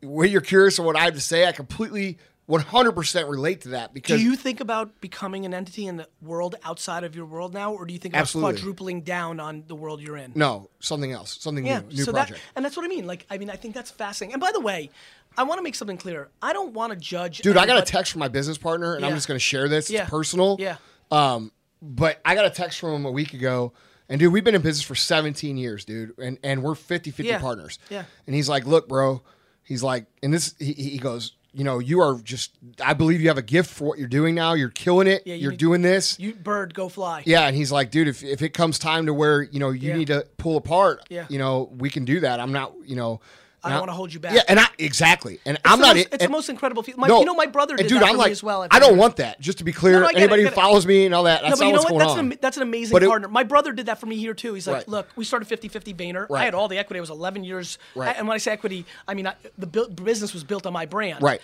[0.02, 2.18] when you're curious of what I have to say, I completely
[2.48, 6.56] 100% relate to that because Do you think about becoming an entity in the world
[6.62, 8.52] outside of your world now, or do you think about Absolutely.
[8.60, 10.32] quadrupling down on the world you're in?
[10.34, 12.38] no, something else, something Yeah, new, new so project.
[12.40, 13.06] that and that's what I mean.
[13.06, 14.34] Like, I mean, I think that's fascinating.
[14.34, 14.90] And by the way,
[15.38, 16.28] I want to make something clear.
[16.42, 17.38] I don't want to judge.
[17.38, 19.68] Dude, I got a text from my business partner, and I'm just going to share
[19.68, 19.90] this.
[19.90, 20.02] Yeah.
[20.02, 20.56] It's personal.
[20.60, 20.76] Yeah.
[21.10, 21.50] Um,
[21.82, 23.72] but I got a text from him a week ago,
[24.08, 27.26] and dude, we've been in business for 17 years, dude, and and we're 50 50
[27.28, 27.38] Yeah.
[27.40, 27.78] partners.
[27.90, 28.04] Yeah.
[28.26, 29.22] And he's like, look, bro,
[29.64, 32.52] he's like, and this, he, he goes, you know, you are just,
[32.84, 34.54] I believe you have a gift for what you're doing now.
[34.54, 35.22] You're killing it.
[35.24, 36.18] Yeah, you you're need- doing this.
[36.18, 37.22] You bird, go fly.
[37.26, 39.90] yeah, and he's like, dude, if, if it comes time to where you know you
[39.90, 39.96] Yeah.
[39.96, 41.26] need to pull apart, Yeah.
[41.28, 42.40] you know, we can do that.
[42.40, 43.20] I'm not, you know,
[43.64, 44.34] I don't want to hold you back.
[44.34, 45.96] Yeah, and I exactly, and It's I'm not.
[45.96, 46.84] most, it- it's the most incredible.
[46.96, 48.66] My, no, you know, my brother did dude, that I'm for like, me as well.
[48.70, 49.40] I don't want that.
[49.40, 50.54] Just to be clear, No, no, I get it, anybody who it.
[50.54, 51.98] follows me and all that, No, but you know what?
[51.98, 53.28] That's an, that's an amazing it- partner.
[53.28, 54.54] My brother did that for me here too.
[54.54, 54.88] He's like, Right.
[54.88, 56.24] look, we started 50-50 Vayner.
[56.30, 56.44] I Right.
[56.44, 56.98] had all the equity.
[56.98, 57.78] It was 11 years.
[57.94, 58.14] Right.
[58.16, 60.86] And when I say equity, I mean I, the bu- business was built on my
[60.86, 61.22] brand.
[61.22, 61.40] Right.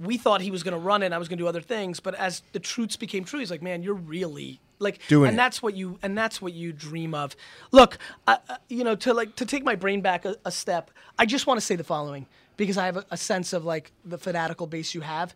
[0.00, 1.06] We thought he was going to run it.
[1.06, 2.00] and I was going to do other things.
[2.00, 5.38] But as the truths became true, he's like, man, you're really like Doing and it.
[5.38, 7.36] that's what you and that's what you dream of.
[7.70, 8.38] Look, I-
[8.68, 11.58] you know, to like to take my brain back a, a step, I just want
[11.60, 12.26] to say the following
[12.56, 15.34] because I have a, a sense of like the fanatical base you have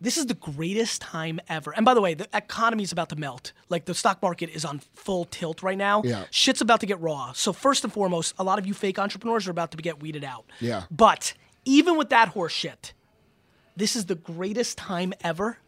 [0.00, 1.72] this is the greatest time ever.
[1.74, 3.52] And by the way, the economy is about to melt.
[3.68, 6.02] Like the stock market is on full tilt right now.
[6.04, 6.26] Yeah.
[6.30, 7.32] Shit's about to get raw.
[7.32, 10.22] So first and foremost, a lot of you fake entrepreneurs are about to get weeded
[10.22, 10.44] out.
[10.60, 10.84] Yeah.
[10.88, 11.34] But
[11.64, 12.92] even with that horse shit,
[13.78, 15.58] this is the greatest time ever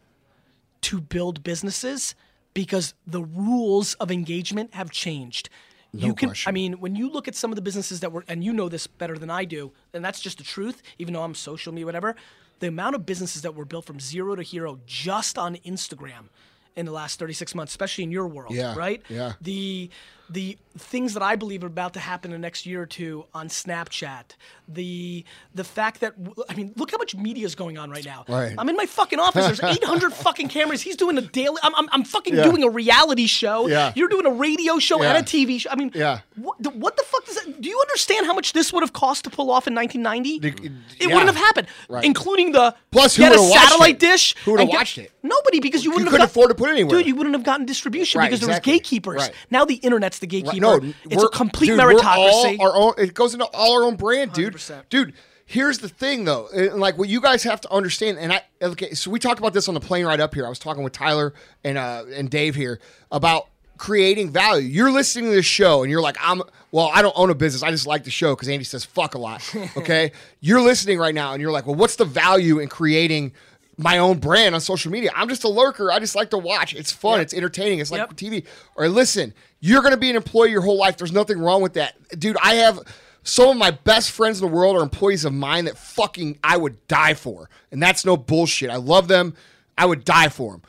[0.81, 2.15] to build businesses
[2.53, 5.49] because the rules of engagement have changed.
[5.93, 6.49] you can question.
[6.49, 8.67] I mean, when you look at some of the businesses that were and you know
[8.69, 11.85] this better than I do, and that's just the truth, even though I'm social media,
[11.85, 12.15] whatever,
[12.59, 16.29] the amount of businesses that were built from zero to hero just on Instagram
[16.75, 19.01] in the last 36 months, especially in your world, Yeah, right?
[19.09, 19.33] yeah.
[19.41, 19.89] The
[20.31, 23.25] the things that I believe are about to happen in the next year or two
[23.33, 24.23] on Snapchat,
[24.67, 26.13] the the fact that
[26.49, 28.23] I mean, look how much media is going on right now.
[28.29, 28.55] Right.
[28.57, 29.45] I'm in my fucking office.
[29.59, 30.81] There's 800 fucking cameras.
[30.81, 31.57] He's doing a daily.
[31.63, 32.43] I'm, I'm, I'm fucking Yeah.
[32.43, 33.67] doing a reality show.
[33.67, 33.91] Yeah.
[33.95, 35.15] You're doing a radio show Yeah.
[35.15, 35.69] and a TV show.
[35.71, 36.21] I mean, Yeah.
[36.35, 37.59] What the, what the fuck does that?
[37.61, 40.39] Do you understand how much this would have cost to pull off in 1990?
[40.39, 41.07] The- it yeah.
[41.07, 42.05] wouldn't have happened, Right.
[42.05, 43.99] including the Plus, who get a satellite it?
[43.99, 44.35] dish.
[44.45, 45.11] Who would've and get- watched it?
[45.23, 46.97] Nobody, because you You wouldn't have couldn't got- afford to put it anywhere.
[46.99, 49.17] Dude, you wouldn't have gotten distribution Right, because there was gatekeepers.
[49.23, 49.31] Right.
[49.51, 50.61] Now the internet's the Right, gatekeeper.
[50.61, 52.59] No, it's a complete dude, meritocracy.
[52.59, 54.53] Our own, it goes into all our own brand, dude.
[54.53, 54.83] 100%.
[54.89, 55.13] Dude,
[55.45, 56.47] here's the thing, though.
[56.55, 59.53] And like what you guys have to understand, and I okay, so we talked about
[59.53, 60.45] this on the plane ride up here.
[60.45, 62.79] I was talking with Tyler and uh, and Dave here
[63.11, 63.47] about
[63.77, 64.67] creating value.
[64.67, 66.41] You're listening to this show, and you're like, I'm.
[66.73, 67.63] Well, I don't own a business.
[67.63, 69.43] I just like the show because Andy says fuck a lot.
[69.75, 73.33] Okay, you're listening right now, and you're like, well, what's the value in creating?
[73.77, 75.09] My own brand on social media.
[75.15, 75.91] I'm just a lurker.
[75.91, 76.75] I just like to watch.
[76.75, 77.13] It's fun.
[77.13, 77.21] Yep.
[77.23, 77.79] It's entertaining.
[77.79, 78.13] It's like Yep.
[78.13, 78.45] TV.
[78.75, 80.97] Or listen, you're going to be an employee your whole life.
[80.97, 81.95] There's nothing wrong with that.
[82.19, 82.79] Dude, I have
[83.23, 86.57] some of my best friends in the world are employees of mine that fucking I
[86.57, 87.49] would die for.
[87.71, 88.69] And that's no bullshit.
[88.69, 89.35] I love them.
[89.77, 90.63] I would die for them.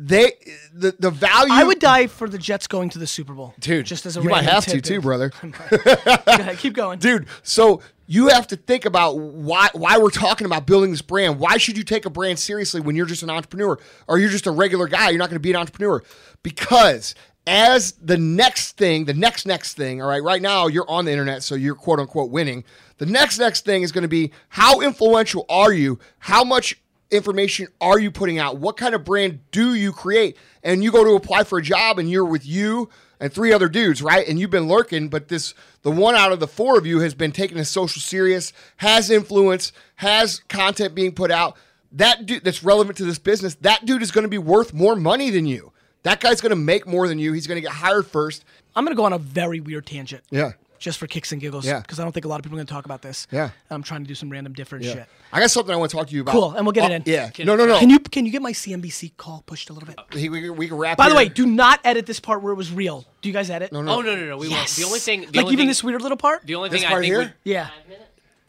[0.00, 0.34] They
[0.72, 3.84] the the value I would die for the Jets going to the Super Bowl, Dude,
[3.84, 5.32] Just as a you might have to too, brother.
[5.42, 7.26] Go keep going, dude.
[7.42, 11.40] So you have to think about why why we're talking about building this brand.
[11.40, 13.76] Why should you take a brand seriously when you're just an entrepreneur
[14.06, 15.10] or you're just a regular guy?
[15.10, 16.00] You're not going to be an entrepreneur
[16.44, 17.16] because
[17.48, 20.02] as the next thing, the next next thing.
[20.02, 22.62] All right, right now you're on the internet, so you're quote unquote winning.
[22.98, 25.98] The next next thing is going to be how influential are you?
[26.18, 26.78] How much
[27.10, 28.58] information are you putting out?
[28.58, 30.36] What kind of brand do you create?
[30.62, 33.70] And you go to apply for a job and you're with you and three other
[33.70, 34.28] dudes, right?
[34.28, 37.14] And you've been lurking, but this the one out of the four of you has
[37.14, 41.56] been taking his social serious, has influence, has content being put out.
[41.92, 44.94] That dude that's relevant to this business, that dude is going to be worth more
[44.94, 45.72] money than you.
[46.04, 47.32] That guy's going to make more than you.
[47.32, 48.44] He's going to get hired first.
[48.76, 50.22] I'm going to go on a very weird tangent.
[50.30, 50.52] Yeah.
[50.78, 51.66] Just for kicks and giggles.
[51.66, 51.80] Yeah.
[51.80, 53.26] Because I don't think a lot of people are going to talk about this.
[53.32, 53.50] Yeah.
[53.68, 55.06] I'm trying to do some random different shit.
[55.32, 56.30] I got something I want to talk to you about.
[56.30, 57.02] Cool, and we'll get it Oh, in.
[57.04, 57.30] Yeah.
[57.44, 57.80] no, no, no.
[57.80, 59.98] Can you can you get my CNBC call pushed a little bit?
[60.16, 60.96] He- we, we can wrap.
[60.96, 63.04] By the way, do not edit this part where it was real.
[63.22, 63.72] Do you guys edit?
[63.72, 64.68] No, Oh no no no, we won't.
[64.68, 66.46] The only thing, the like only even thing, this weird little part.
[66.46, 67.18] the only This thing I part think here?
[67.18, 67.70] would, Yeah.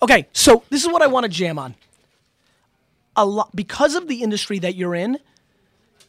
[0.04, 1.74] Okay, so this is what I want to jam on.
[3.16, 5.18] A lot because of the industry that you're in,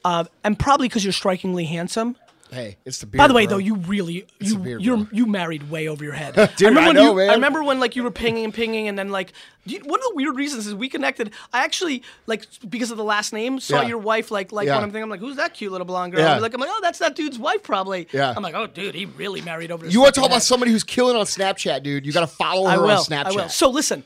[0.05, 2.17] uh, and probably because you're strikingly handsome.
[2.53, 3.19] hey, it's the beard.
[3.19, 3.53] By the way, bro.
[3.55, 6.35] though, you really you beard, you're you married way over your head.
[6.57, 7.31] Dude, remember I when know, you, man.
[7.31, 9.33] I remember when like you were pinging and pinging, and then like
[9.65, 11.33] you, one of the weird reasons is we connected.
[11.53, 13.89] I actually like because of the last name saw Yeah.
[13.89, 14.75] your wife like like Yeah.
[14.77, 16.23] when I'm thinking I'm like who's that cute little blonde girl?
[16.23, 16.35] Yeah.
[16.35, 18.09] I'm like I'm like oh that's that dude's wife probably.
[18.13, 18.33] Yeah.
[18.37, 19.85] I'm like oh dude he really married over.
[19.85, 22.05] His You want to talk about somebody who's killing on Snapchat, dude?
[22.05, 22.91] You got to follow her I will.
[22.91, 23.27] on Snapchat.
[23.27, 23.49] I will.
[23.49, 24.03] So listen,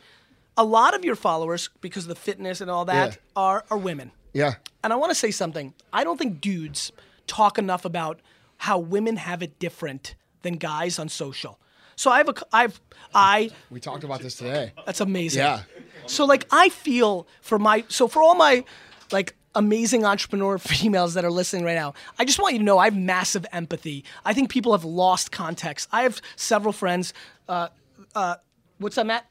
[0.56, 4.10] a lot of your followers, because of the fitness and all that, are are women.
[4.34, 4.56] Yeah.
[4.82, 5.72] And I want to say something.
[5.92, 6.92] I don't think dudes
[7.26, 8.20] talk enough about
[8.58, 11.58] how women have it different than guys on social.
[11.96, 12.80] So I have a, I've,
[13.14, 14.72] I, We talked about this today.
[14.84, 15.40] that's amazing.
[15.40, 15.62] Yeah.
[16.06, 18.64] So like I feel for my, so for all my
[19.12, 22.78] like amazing entrepreneur females that are listening right now, I just want you to know
[22.78, 24.04] I have massive empathy.
[24.24, 25.88] I think people have lost context.
[25.92, 27.14] I have several friends.
[27.48, 27.68] Uh,
[28.14, 28.36] uh,
[28.78, 29.26] what's that, Matt?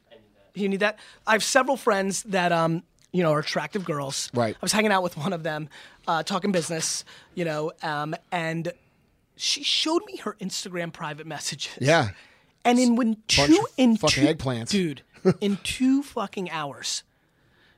[0.56, 1.00] You need that?
[1.28, 2.84] I have several friends that um,
[3.14, 4.30] you know, are attractive girls.
[4.34, 4.56] Right.
[4.56, 5.70] I was hanging out with one of them,
[6.08, 7.06] uh, talking business,
[7.36, 8.74] you know, um, and
[9.38, 11.72] she showed me her Instagram private messages.
[11.80, 12.10] Yeah.
[12.66, 14.70] And in when Bunch two in fucking two, eggplants.
[14.70, 15.02] dude,
[15.42, 17.04] in two fucking hours,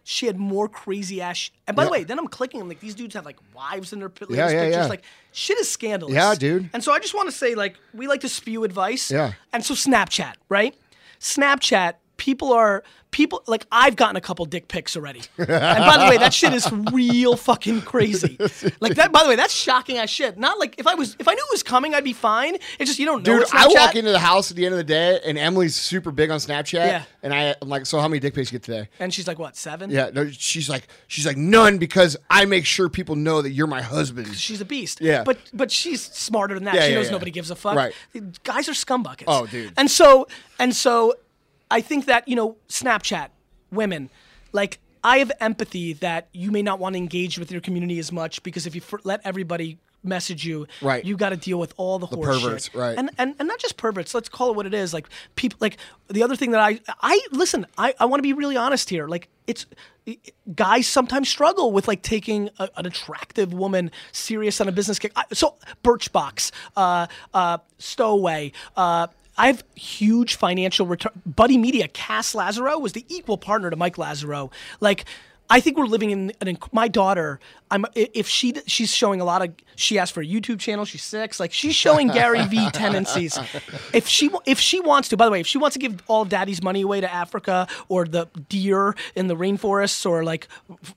[0.04, 1.38] she had more crazy ass.
[1.38, 2.62] Sh- and by the way, then I'm clicking.
[2.62, 4.76] I'm like, these dudes have like wives in their Yeah, yeah, pictures.
[4.76, 4.86] yeah.
[4.86, 6.14] Like, shit is scandalous.
[6.14, 6.70] Yeah, dude.
[6.74, 9.10] And so I just want to say, like, we like to spew advice.
[9.10, 9.34] Yeah.
[9.52, 10.76] And so Snapchat, right?
[11.20, 12.84] Snapchat, people are
[13.16, 15.22] people like I've gotten a couple dick pics already.
[15.38, 18.38] and by the way, that shit is real fucking crazy.
[18.80, 19.12] Like that.
[19.12, 20.38] By the way, that's shocking as shit.
[20.38, 22.56] Not like if I was if I knew it was coming, I'd be fine.
[22.56, 23.40] It's just you don't know.
[23.40, 26.12] Dude, I walk into the house at the end of the day, and Emily's super
[26.12, 26.74] big on Snapchat.
[26.74, 27.04] Yeah.
[27.24, 28.90] And I, I'm like, so how many dick pics you get today?
[29.00, 29.90] and she's like, what seven?
[29.90, 33.68] Yeah, no, she's like, she's like none because I make sure people know that you're
[33.68, 34.36] my husband.
[34.36, 35.00] She's a beast.
[35.00, 35.24] Yeah.
[35.24, 36.76] But but she's smarter than that.
[36.76, 37.12] Yeah, she yeah, knows yeah.
[37.14, 37.76] nobody gives a fuck.
[37.76, 37.94] Right.
[38.44, 39.26] Guys are scumbuckets.
[39.28, 39.74] Oh, dude.
[39.78, 40.28] And so
[40.60, 41.14] and so
[41.72, 43.30] I think that, you know, Snapchat,
[43.72, 44.10] women,
[44.52, 48.12] like I have empathy that you may not want to engage with your community as
[48.12, 51.04] much because if you let everybody message you, Right.
[51.04, 52.76] you got to deal with all the, horse perverts, shit.
[52.76, 52.96] right.
[52.98, 54.14] And, and and not just perverts.
[54.14, 54.94] Let's call it what it is.
[54.94, 55.58] Like people.
[55.60, 55.78] Like
[56.10, 57.66] the other thing that I I listen.
[57.78, 59.08] I I want to be really honest here.
[59.08, 59.66] Like it's
[60.56, 65.12] guys sometimes struggle with like taking a, an attractive woman serious on a business kick.
[65.16, 68.52] I, so Birchbox, uh, uh, Stowaway.
[68.76, 69.08] Uh,
[69.38, 71.12] I have huge financial return.
[71.26, 74.52] Buddy Media, Kass Lazerow was the equal partner to Mike Lazerow.
[74.80, 75.06] Like,
[75.50, 76.56] I think we're living in an.
[76.56, 79.54] inc- My daughter, I'm if she she's showing a lot of.
[79.76, 80.86] She asked for a YouTube channel.
[80.86, 81.40] She's six.
[81.40, 83.38] Like she's showing Gary Vee tendencies.
[83.94, 86.26] If she if she wants to, by the way, if she wants to give all
[86.26, 90.48] Daddy's money away to Africa or the deer in the rainforests or like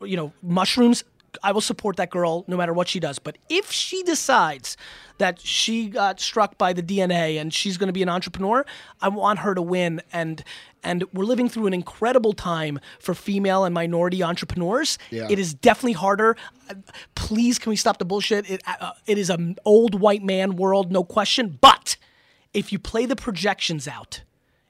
[0.01, 1.05] you know mushrooms,
[1.43, 3.19] I will support that girl no matter what she does.
[3.19, 4.77] But if she decides
[5.19, 8.65] that she got struck by the DNA and she's going to be an entrepreneur,
[9.01, 10.01] I want her to win.
[10.13, 10.43] And
[10.83, 14.97] and we're living through an incredible time for female and minority entrepreneurs.
[15.11, 15.27] Yeah.
[15.29, 16.37] It is definitely harder.
[16.71, 16.75] Uh,
[17.15, 18.49] Please, can we stop the bullshit?
[18.49, 21.59] It, uh, it is an old white man world, no question.
[21.61, 21.97] But
[22.55, 24.23] if you play the projections out,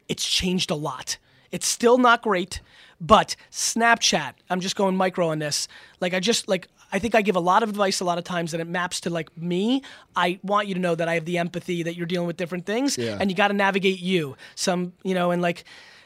[0.08, 1.18] it's changed a lot.
[1.50, 2.60] It's still not great,
[3.00, 5.68] but Snapchat, I'm just going micro on this.
[6.00, 8.24] Like I just like I think I give a lot of advice a lot of
[8.24, 9.82] times and it maps to like me.
[10.16, 12.64] I want you to know that I have the empathy that you're dealing with different
[12.66, 13.18] things Yeah.
[13.20, 14.36] and you got to navigate you.
[14.54, 15.64] Some, you know, and like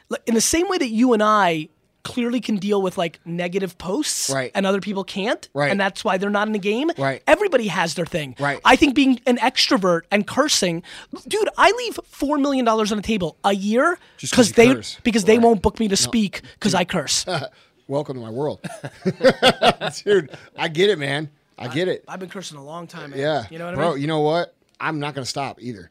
[0.09, 1.69] like, in the same way that you and I
[2.03, 4.51] clearly can deal with like negative posts Right.
[4.53, 5.71] and other people can't Right.
[5.71, 6.91] and that's why they're not in the game.
[6.97, 7.23] Right.
[7.27, 8.35] Everybody has their thing.
[8.39, 8.59] Right.
[8.65, 10.83] I think being an extrovert and cursing,
[11.27, 14.97] dude, I leave four million dollars on the table a year because they curse.
[15.03, 17.25] because they won't book me to speak because I curse.
[17.87, 18.59] Welcome to my world,
[20.05, 20.29] dude.
[20.57, 21.29] I get it, man.
[21.57, 22.03] I get it.
[22.07, 23.19] I've been cursing a long time, man.
[23.19, 23.87] Yeah, you know what bro.
[23.87, 24.01] I mean.
[24.01, 24.55] You know what?
[24.79, 25.89] I'm not gonna stop either.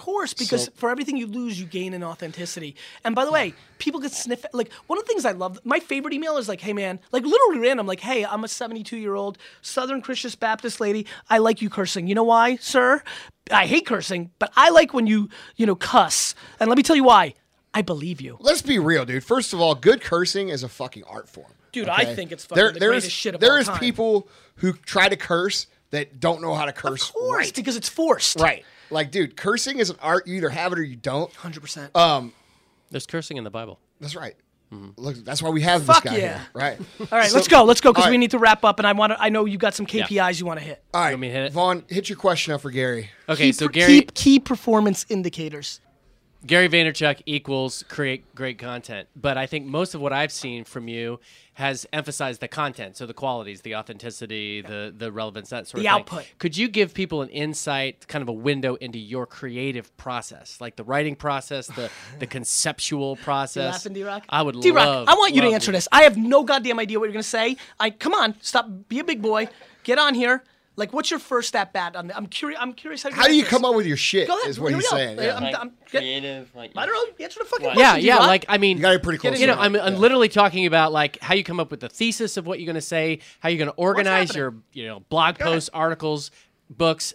[0.00, 2.74] Of course, because So- for everything you lose, you gain in authenticity.
[3.04, 4.46] And by the way, people get sniff.
[4.54, 7.22] Like one of the things I love, my favorite email is like, "Hey man," like
[7.24, 11.04] literally random, like, "Hey, I'm a 72 year old Southern Christian Baptist lady.
[11.28, 12.06] I like you cursing.
[12.06, 13.02] You know why, sir?
[13.50, 16.34] I hate cursing, but I like when you, you know, cuss.
[16.58, 17.34] And let me tell you why.
[17.74, 19.22] I believe you." Let's be real, dude.
[19.22, 21.52] First of all, good cursing is a fucking art form.
[21.72, 25.08] Dude, I think it's fucking the there's- greatest shit of There is people who try
[25.10, 27.08] to curse that don't know how to curse.
[27.08, 27.54] Of course, right.
[27.54, 28.40] because it's forced.
[28.40, 28.64] Right.
[28.90, 30.26] Like, dude, cursing is an art.
[30.26, 31.32] You either have it or you don't.
[31.34, 31.94] Hundred percent.
[31.96, 32.32] Um,
[32.90, 33.78] There's cursing in the Bible.
[34.00, 34.34] That's right.
[34.96, 36.38] Look, that's why we have Fuck this guy yeah.
[36.38, 36.46] here.
[36.54, 36.78] Right.
[37.00, 37.64] All right, So- let's go.
[37.64, 38.78] Let's go because all we need to wrap up.
[38.78, 39.20] And I want to.
[39.20, 40.80] I know you got some KPIs you want to hit.
[40.94, 41.52] All right, want me to hit it?
[41.52, 43.10] Vaughn, hit your question up for Gary.
[43.28, 45.80] Okay, Key so per- Gary key, key performance indicators.
[46.46, 49.08] Gary Vaynerchuk equals create great content.
[49.14, 51.20] But I think most of what I've seen from you
[51.54, 55.88] has emphasized the content, so the qualities, the authenticity, the the relevance, that sort The
[55.88, 56.00] of thing.
[56.00, 56.32] output.
[56.38, 60.76] Could you give people an insight, kind of a window into your creative process, like
[60.76, 63.72] the writing process, the the conceptual process?
[63.74, 64.24] laughing, D-Rock?
[64.30, 65.08] I would D-Rock, love.
[65.08, 65.88] I want you to answer this.
[65.92, 67.58] I have no goddamn idea what you're gonna say.
[67.78, 69.48] I come on, stop, be a big boy,
[69.84, 70.42] get on here.
[70.76, 72.06] Like, what's your first at bat on?
[72.06, 72.58] The, I'm curious.
[72.60, 73.10] I'm curious how.
[73.10, 74.28] How do you come up with your shit?
[74.28, 74.48] Go ahead.
[74.48, 75.16] Is what Here he's saying.
[75.18, 75.34] Yeah, Yeah.
[75.34, 77.24] I'm- Like I'm- creative, like I don't know.
[77.24, 77.76] Answer the fucking What?
[77.76, 78.14] Yeah, yeah.
[78.14, 78.26] D-Rock.
[78.28, 79.38] Like I mean, You got it pretty close.
[79.40, 79.80] you know, I'm, it.
[79.80, 82.66] I'm literally talking about like how you come up with the thesis of what you're
[82.66, 86.30] going to say, how you're going to organize your, you know, blog posts, articles,
[86.70, 87.12] books,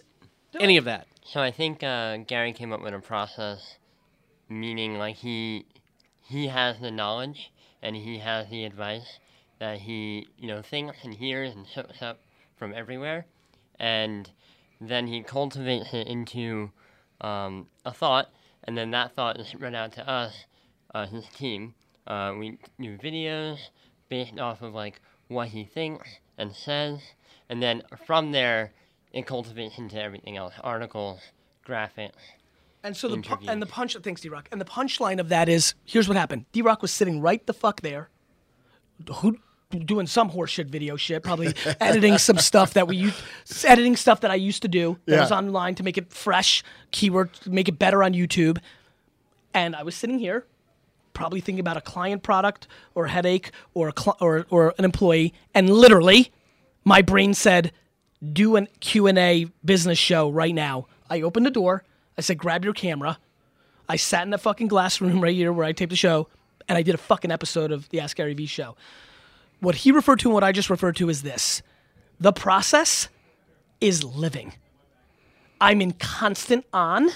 [0.60, 1.06] any of that.
[1.24, 3.78] So I think uh, Gary came up with a process,
[4.48, 5.64] meaning like he
[6.22, 7.50] he has the knowledge,
[7.82, 9.18] and he has the advice
[9.58, 12.20] that he, you know, thinks and hears and soaks up
[12.56, 13.24] from everywhere,
[13.78, 14.30] and
[14.80, 16.70] then he cultivates it into
[17.20, 18.30] um, a thought,
[18.64, 20.44] and then that thought is spread out to us,
[20.94, 21.74] uh, his team.
[22.06, 23.58] Uh, we do videos
[24.08, 26.08] based off of like what he thinks
[26.38, 27.00] and says,
[27.48, 28.72] and then from there,
[29.12, 31.20] it cultivates into everything else: articles,
[31.66, 32.12] graphics.
[32.82, 34.48] And so the pu- and the punch thanks D Rock.
[34.52, 36.44] And the punchline of that is here's what happened.
[36.52, 38.10] D Rock was sitting right the fuck there.
[39.16, 39.38] Who
[39.70, 43.20] doing some horseshit video shit, probably editing some stuff that we used
[43.64, 45.20] editing stuff that I used to do that Yeah.
[45.20, 46.62] was online to make it fresh,
[46.92, 48.58] keyword make it better on YouTube.
[49.52, 50.44] And I was sitting here
[51.14, 54.84] probably thinking about a client product or a headache or a cl- or or an
[54.84, 56.30] employee and literally
[56.84, 57.72] my brain said
[58.32, 60.86] do an Q&A business show right now.
[61.10, 61.84] I opened the door.
[62.16, 63.18] I said grab your camera.
[63.88, 66.28] I sat in the fucking glass room right here where I taped the show
[66.68, 68.76] and I did a fucking episode of the Ask Gary Vee show.
[69.60, 71.62] What he referred to and what I just referred to is this.
[72.20, 73.08] The process
[73.80, 74.54] is living.
[75.60, 77.10] I'm in constant on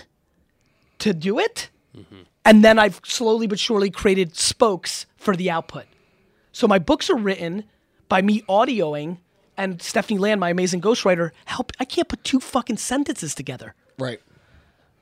[0.98, 1.70] to do it.
[1.96, 2.22] Mm-hmm.
[2.44, 5.86] And then I've slowly but surely created spokes for the output.
[6.52, 7.64] So my books are written
[8.08, 9.18] by me audioing
[9.56, 13.74] and Stephanie Land, my amazing ghostwriter, help I can't put two fucking sentences together.
[13.98, 14.20] Right.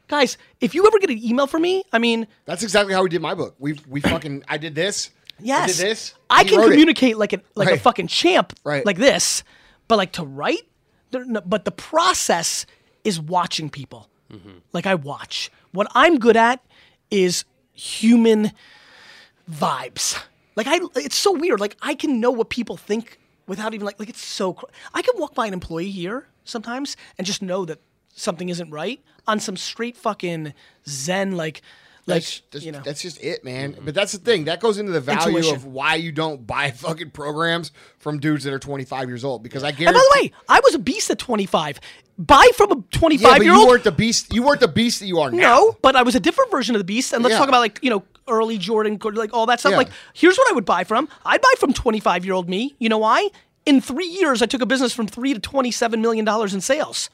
[0.08, 3.08] Guys, if you ever get an email from me, I mean, That's exactly how we
[3.08, 3.54] did my book.
[3.58, 5.10] We we fucking I did this.
[5.40, 6.14] Yes, this.
[6.30, 6.70] I he can wrote it.
[6.70, 8.84] communicate like a like a fucking champ, Right.
[8.84, 9.42] like this,
[9.88, 10.66] but like to write,
[11.10, 12.66] but the process
[13.04, 14.08] is watching people.
[14.32, 14.58] Mm-hmm.
[14.72, 15.50] Like I watch.
[15.72, 16.62] What I'm good at
[17.10, 18.52] is human
[19.50, 20.20] vibes.
[20.56, 21.60] Like I, it's so weird.
[21.60, 24.54] Like I can know what people think without even like like it's so.
[24.54, 27.80] Cr- I can walk by an employee here sometimes and just know that
[28.14, 30.52] something isn't right on some straight fucking
[30.86, 31.62] zen like
[32.08, 32.80] like That's, that's, you know.
[32.84, 33.72] that's just it, man.
[33.74, 33.84] Mm-hmm.
[33.84, 34.44] But that's the thing.
[34.44, 35.54] That goes into the value Intuition.
[35.56, 39.42] of why you don't buy fucking programs from dudes that are 25 years old.
[39.42, 39.98] Because I and guarantee.
[39.98, 41.80] by the way, I was a beast at 25.
[42.20, 43.60] Buy from a yeah, 25 but year you old.
[43.66, 44.34] You weren't the beast.
[44.34, 45.38] You weren't the beast that you are now.
[45.38, 47.12] No, but I was a different version of the beast.
[47.12, 47.38] And let's Yeah.
[47.38, 49.70] talk about like, you know, early Jordan, like all that stuff.
[49.72, 49.78] Yeah.
[49.78, 51.08] Like, here's what I would buy from.
[51.24, 52.74] I'd buy from 25 year old me.
[52.78, 53.28] You know why?
[53.66, 57.10] In three years, I took a business from three to $27 million in sales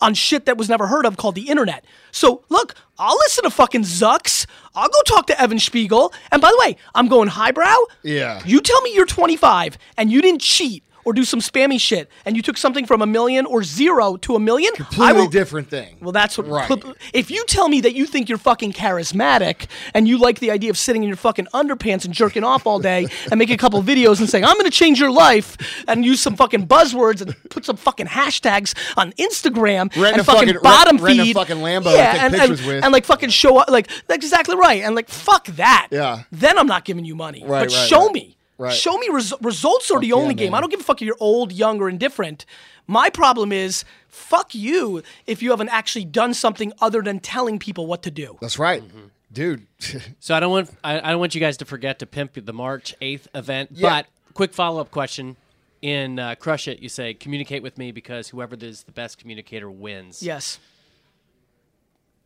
[0.00, 1.84] on shit that was never heard of called the internet.
[2.12, 4.46] So look, I'll listen to fucking Zucks.
[4.74, 6.12] I'll go talk to Evan Spiegel.
[6.30, 7.76] And by the way, I'm going highbrow.
[8.02, 8.42] Yeah.
[8.44, 12.36] You tell me you're 25 and you didn't cheat or do some spammy shit and
[12.36, 14.70] you took something from a million or zero to a million.
[14.74, 15.96] I Completely will, different thing.
[16.02, 16.46] well, that's what.
[16.46, 16.70] Right.
[17.14, 20.68] If you tell me that you think you're fucking charismatic and you like the idea
[20.68, 23.82] of sitting in your fucking underpants and jerking off all day and make a couple
[23.82, 25.56] videos and saying I'm going to change your life
[25.88, 30.48] and use some fucking buzzwords and put some fucking hashtags on Instagram Rent and fucking,
[30.48, 32.84] fucking- bottom a feed, fucking Lambo yeah, and, pictures and, with.
[32.84, 35.88] and like fucking show up, like that's exactly right, and like fuck that.
[35.90, 36.24] Yeah.
[36.32, 37.40] Then I'm not giving you money.
[37.42, 38.12] Right, but right, show right.
[38.12, 38.37] me.
[38.58, 38.74] Right.
[38.74, 40.52] Show me res- results are the yeah, only game.
[40.52, 42.44] I don't give a fuck if you're old, young, or indifferent.
[42.88, 47.86] My problem is fuck you if you haven't actually done something other than telling people
[47.86, 48.36] what to do.
[48.40, 49.06] That's right, Mm-hmm.
[49.32, 49.66] dude.
[50.20, 52.52] So I don't want I, I don't want you guys to forget to pimp the
[52.52, 53.70] March eighth event.
[53.72, 53.88] Yeah.
[53.90, 55.36] But quick follow up question:
[55.80, 59.70] In uh, Crush It, you say communicate with me because whoever is the best communicator
[59.70, 60.20] wins.
[60.20, 60.58] Yes.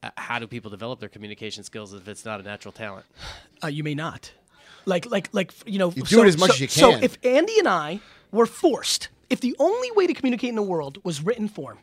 [0.02, 3.04] Uh, how do people develop their communication skills if it's not a natural talent?
[3.62, 4.32] Uh, you may not.
[4.84, 5.90] Like, like, like, you know.
[5.94, 6.76] You do it as much as you can.
[6.76, 10.62] So if Andy and I were forced, if the only way to communicate in the
[10.62, 11.78] world was written form,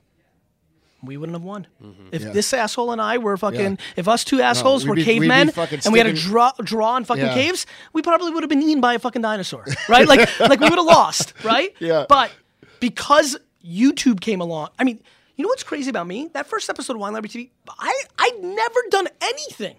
[1.01, 1.65] we wouldn't have won.
[1.81, 2.07] Mm-hmm.
[2.11, 2.29] If Yeah.
[2.31, 3.75] this asshole and I were fucking, Yeah.
[3.95, 7.05] if us two assholes we'd were be- cavemen and we had to draw draw in
[7.05, 7.33] fucking Yeah.
[7.33, 10.07] caves, we probably would have been eaten by a fucking dinosaur, right?
[10.07, 11.73] Like, like we would have lost, right?
[11.79, 12.05] Yeah.
[12.09, 12.31] But
[12.81, 15.01] because YouTube came along, I mean,
[15.37, 16.29] you know what's crazy about me?
[16.33, 19.77] That first episode of Wine Library TV, I I'd never done anything.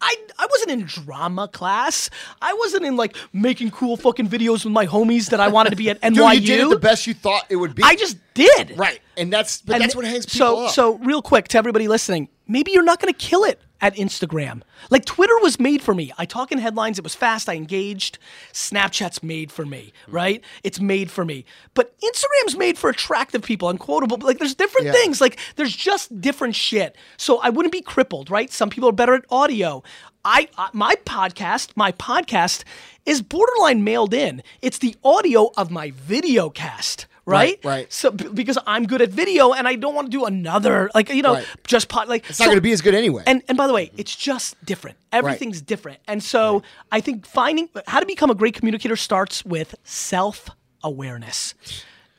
[0.00, 2.10] I, I wasn't in drama class.
[2.40, 5.76] I wasn't in like making cool fucking videos with my homies that I wanted to
[5.76, 6.14] be at NYU.
[6.32, 7.82] Dude, you did it the best you thought it would be.
[7.82, 8.78] I just did.
[8.78, 10.70] right, and that's but And that's what hangs people so, up.
[10.72, 14.62] So, real quick to everybody listening, maybe you're not going to kill it at Instagram.
[14.90, 16.12] Like Twitter was made for me.
[16.18, 16.98] I talk in headlines.
[16.98, 17.48] It was fast.
[17.48, 18.18] I engaged.
[18.52, 20.12] Snapchat's made for me, Mm-hmm.
[20.16, 20.44] right?
[20.62, 21.44] It's made for me.
[21.74, 24.18] But Instagram's made for attractive people, unquotable.
[24.20, 24.92] Like there's different Yeah.
[24.92, 25.20] things.
[25.20, 26.96] Like there's just different shit.
[27.16, 28.52] So I wouldn't be crippled, right?
[28.52, 29.82] Some people are better at audio.
[30.24, 32.64] I, I my podcast, my podcast
[33.06, 34.42] is borderline mailed in.
[34.60, 37.06] It's the audio of my video cast.
[37.30, 37.92] Right, Right, right.
[37.92, 41.08] So b- because I'm good at video and I don't want to do another like
[41.10, 41.46] you know Right.
[41.66, 43.22] just pot like it's not going to be as good anyway.
[43.26, 44.96] and and by the way, it's just different.
[45.12, 45.98] Everything's different.
[46.06, 46.62] And so
[46.92, 51.54] I think finding how to become a great communicator starts with self-awareness.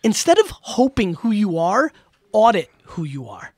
[0.03, 1.91] Instead of hoping who you are,
[2.31, 3.53] audit who you are.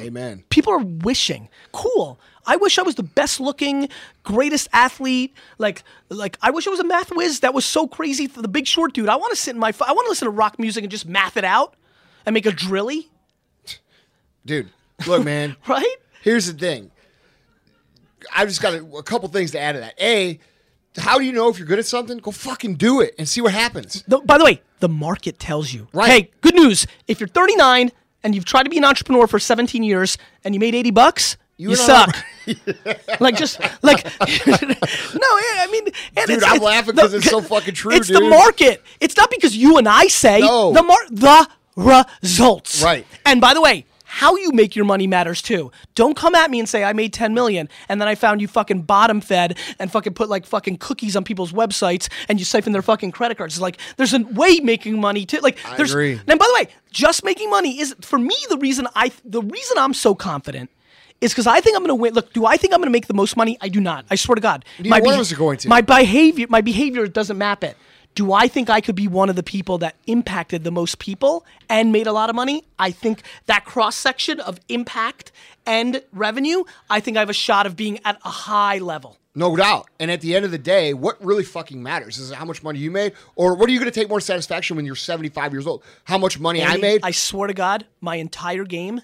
[0.00, 0.44] Amen.
[0.48, 1.48] People are wishing.
[1.72, 2.20] Cool.
[2.48, 3.88] I wish I was the best looking,
[4.24, 5.34] greatest athlete.
[5.58, 8.26] Like, like I wish I was a math whiz that was so crazy.
[8.26, 9.72] For the Big Short dude, I want to sit in my.
[9.86, 11.74] I want to listen to rock music and just math it out
[12.26, 13.08] and make a drilly.
[14.46, 14.68] Dude,
[15.06, 15.56] look, man.
[15.68, 15.96] Right?
[16.22, 16.90] Here's the thing.
[18.34, 19.94] I've just got a, a couple things to add to that.
[20.00, 20.38] A,
[20.96, 22.18] how do you know if you're good at something?
[22.18, 24.02] Go fucking do it and see what happens.
[24.08, 25.86] The- by the way, the market tells you.
[25.92, 26.08] Right.
[26.10, 26.86] Hey, good news.
[27.06, 27.92] If you're 39
[28.24, 31.36] and you've tried to be an entrepreneur for 17 years and you made 80 bucks,
[31.58, 32.16] you, were suck.
[33.20, 35.84] like just like no, I mean,
[36.16, 38.82] and Dude, it's, I'm it's laughing 'cause it's so fucking true, It's the market.
[39.00, 40.72] It's not because you and I say No.
[40.72, 41.46] the mar- the
[42.22, 42.82] results.
[42.82, 43.06] Right.
[43.26, 43.84] And by the way.
[44.10, 45.70] How you make your money matters too.
[45.94, 48.48] Don't come at me and say I made 10 million and then I found you
[48.48, 52.72] fucking bottom fed and fucking put like fucking cookies on people's websites and you siphon
[52.72, 53.56] their fucking credit cards.
[53.56, 55.40] It's like there's a way making money too.
[55.40, 56.12] Like there's agree.
[56.26, 59.76] and by the way, just making money is for me the reason I the reason
[59.76, 60.70] I'm so confident
[61.20, 62.14] is because I think I'm going to win.
[62.14, 63.58] Look, do I think I'm going to make the most money?
[63.60, 64.04] I do not.
[64.10, 64.64] I swear to God.
[64.78, 65.68] Neither one of us are going to.
[65.68, 67.76] My behavior, my behavior doesn't map it.
[68.14, 71.46] Do I think I could be one of the people that impacted the most people
[71.68, 72.64] and made a lot of money?
[72.78, 75.30] I think that cross section of impact
[75.66, 79.18] and revenue, I think I have a shot of being at a high level.
[79.36, 79.88] No doubt.
[80.00, 82.80] And at the end of the day, what really fucking matters is how much money
[82.80, 85.64] you made, or what are you going to take more satisfaction when you're 75 years
[85.64, 85.84] old?
[86.02, 87.02] How much money I made?
[87.04, 89.02] I swear to God, my entire game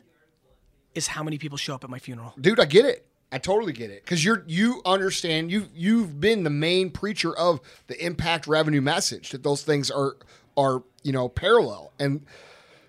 [0.94, 2.34] is how many people show up at my funeral.
[2.40, 3.06] Dude, I get it.
[3.32, 7.60] I totally get it because you're you understand you you've been the main preacher of
[7.88, 10.16] the impact revenue message that those things are
[10.56, 12.24] are you know parallel and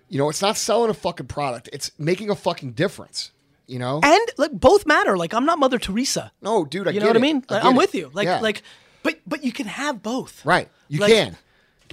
[0.08, 3.32] you know it's not selling a fucking product it's making a fucking difference
[3.66, 5.16] you know And like both matter.
[5.16, 6.30] Like I'm not Mother Teresa.
[6.40, 7.44] no dude I you get know what I mean?
[7.48, 7.78] I'm it.
[7.78, 8.10] with you.
[8.14, 8.38] Like Yeah.
[8.38, 8.62] like
[9.02, 10.44] but but you can have both.
[10.46, 11.36] right you like- can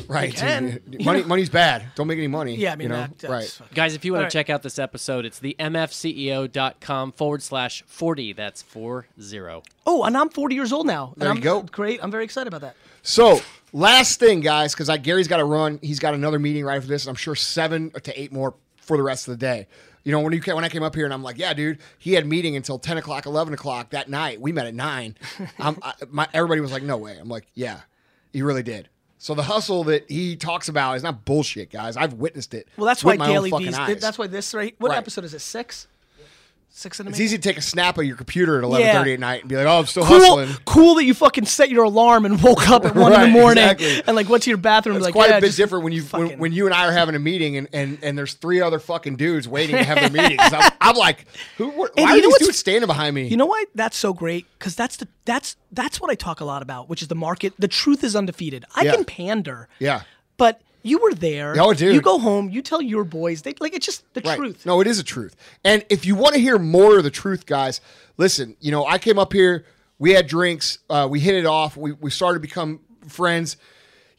[0.07, 0.79] right can.
[0.91, 1.27] You money know?
[1.27, 3.95] money's bad don't make any money Yeah, I mean you know that, right fucking- Guys,
[3.95, 4.45] if you want All to right.
[4.45, 8.33] check out this episode, it's the mfceo.com forward slash 40.
[8.33, 9.07] That's 40.
[9.85, 11.13] Oh, and I'm 40 years old now.
[11.13, 11.61] and There you I'm, go.
[11.63, 11.99] Great.
[12.03, 12.75] I'm very excited about that.
[13.01, 13.41] So,
[13.73, 15.79] last thing, guys, because Gary's got to run.
[15.81, 17.03] He's got another meeting right after this.
[17.05, 19.67] And I'm sure seven to eight more for the rest of the day.
[20.03, 21.79] You know, when you came, when I came up here and I'm like, yeah, dude,
[21.97, 24.39] he had meeting until 10 o'clock, 11 o'clock that night.
[24.41, 25.15] We met at nine.
[25.59, 27.17] I'm, I, my, everybody was like, no way.
[27.19, 27.81] I'm like, yeah,
[28.31, 28.89] he really did.
[29.23, 31.95] So the hustle that he talks about is not bullshit, guys.
[31.95, 32.67] I've witnessed it.
[32.75, 33.73] Well, that's why DailyVee's.
[33.79, 34.01] eyes.
[34.01, 34.75] That's why this right.
[34.79, 34.97] What Right.
[34.97, 35.39] episode is it?
[35.39, 35.87] Six.
[36.75, 39.13] Six in the It's easy to take a snap of your computer at 11:30 Yeah.
[39.13, 40.49] at night and be like, oh, I'm still Cool, hustling.
[40.65, 43.31] cool that you fucking set your alarm and woke up at one in Right, the
[43.31, 44.01] morning exactly.
[44.07, 44.95] and like went to your bathroom.
[44.97, 46.73] It's like, quite yeah, a bit just different when you when, fucking- when you and
[46.73, 49.83] I are having a meeting and, and, and there's three other fucking dudes waiting to
[49.83, 50.41] have their meetings.
[50.51, 51.69] I'm, I'm like, who?
[51.69, 53.27] What, why you are know these what's- dudes standing behind me?
[53.27, 54.47] You know why that's so great?
[54.57, 57.53] Because that's the that's that's what I talk a lot about, which is the market.
[57.59, 58.65] The truth is undefeated.
[58.75, 58.95] I Yeah.
[58.95, 59.67] can pander.
[59.77, 60.01] Yeah.
[60.37, 61.55] But you were there.
[61.59, 61.95] Oh, dude.
[61.95, 62.49] You go home.
[62.49, 63.41] You tell your boys.
[63.41, 64.37] They like it's just the Right.
[64.37, 64.65] truth.
[64.65, 65.35] No, it is a truth.
[65.63, 67.81] And if you want to hear more of the truth, guys,
[68.17, 68.55] listen.
[68.59, 69.65] You know, I came up here.
[69.97, 70.79] We had drinks.
[70.89, 71.75] Uh, we hit it off.
[71.77, 73.57] We we started to become friends.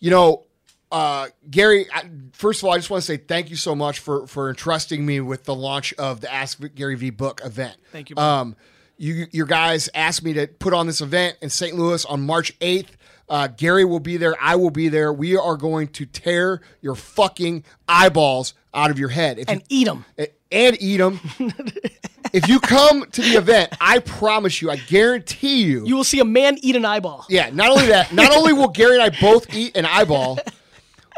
[0.01, 0.45] You know,
[0.91, 1.87] uh, Gary.
[1.93, 4.49] I, first of all, I just want to say thank you so much for for
[4.49, 7.77] entrusting me with the launch of the Ask Gary Vee book event.
[7.93, 8.17] Thank you.
[8.17, 8.57] Um,
[8.97, 11.75] you your guys asked me to put on this event in St.
[11.77, 12.97] Louis on March eighth.
[13.29, 14.35] Uh, Gary will be there.
[14.41, 15.12] I will be there.
[15.12, 19.39] We are going to tear your fucking eyeballs out of your head.
[19.39, 20.05] If you And eat them.
[20.53, 21.20] and eat them.
[22.33, 25.87] if you come to the event, I promise you, I guarantee you.
[25.87, 27.25] You will see a man eat an eyeball.
[27.31, 30.39] yeah, not only that, not only will Gary and I both eat an eyeball,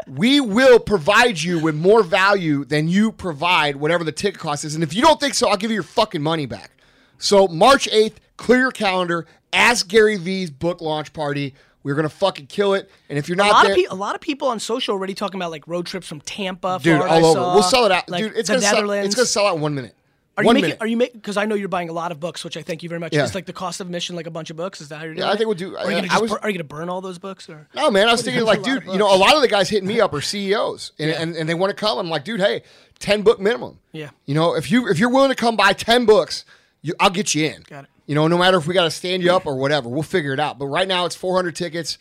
[0.07, 4.75] we will provide you with more value than you provide, whatever the ticket cost is.
[4.75, 6.71] And if you don't think so, I'll give you your fucking money back.
[7.17, 9.25] So March 8th, clear your calendar.
[9.51, 11.55] Ask Gary Vee's book launch party.
[11.83, 12.89] We're gonna fucking kill it.
[13.09, 14.93] And if you're A not lot there, of people, a lot of people on social
[14.93, 17.33] already talking about like road trips from Tampa, dude, Florida, all I over.
[17.39, 18.35] saw, we'll sell it out, like, dude.
[18.35, 19.93] It's the gonna sell, it's gonna sell out in one minute.
[20.35, 20.67] Are you one making?
[20.69, 20.81] minute.
[20.81, 21.19] Are you making?
[21.19, 23.11] Because I know you're buying a lot of books, which I thank you very much.
[23.15, 23.23] Yeah.
[23.23, 24.81] It's like the cost of admission, like a bunch of books.
[24.81, 25.27] Is that how you're doing?
[25.27, 25.37] I it?
[25.37, 27.01] think we'll do- Or Are you gonna just was- bur- are you gonna burn all
[27.01, 27.67] those books or?
[27.73, 29.67] No, man, I was thinking like, a dude, you know, a lot of the guys
[29.69, 31.97] hitting me up are CEOs, and, and, and they want to come.
[31.97, 32.61] I'm like, dude, hey,
[32.99, 33.79] ten book minimum.
[33.93, 34.09] Yeah.
[34.27, 36.45] You know, if you if you're willing to come buy ten books,
[36.83, 37.63] you, I'll get you in.
[37.67, 37.89] Got it.
[38.07, 40.33] You know, no matter if we got to stand you up or whatever, we'll figure
[40.33, 40.57] it out.
[40.57, 41.97] But right now, it's 400 tickets.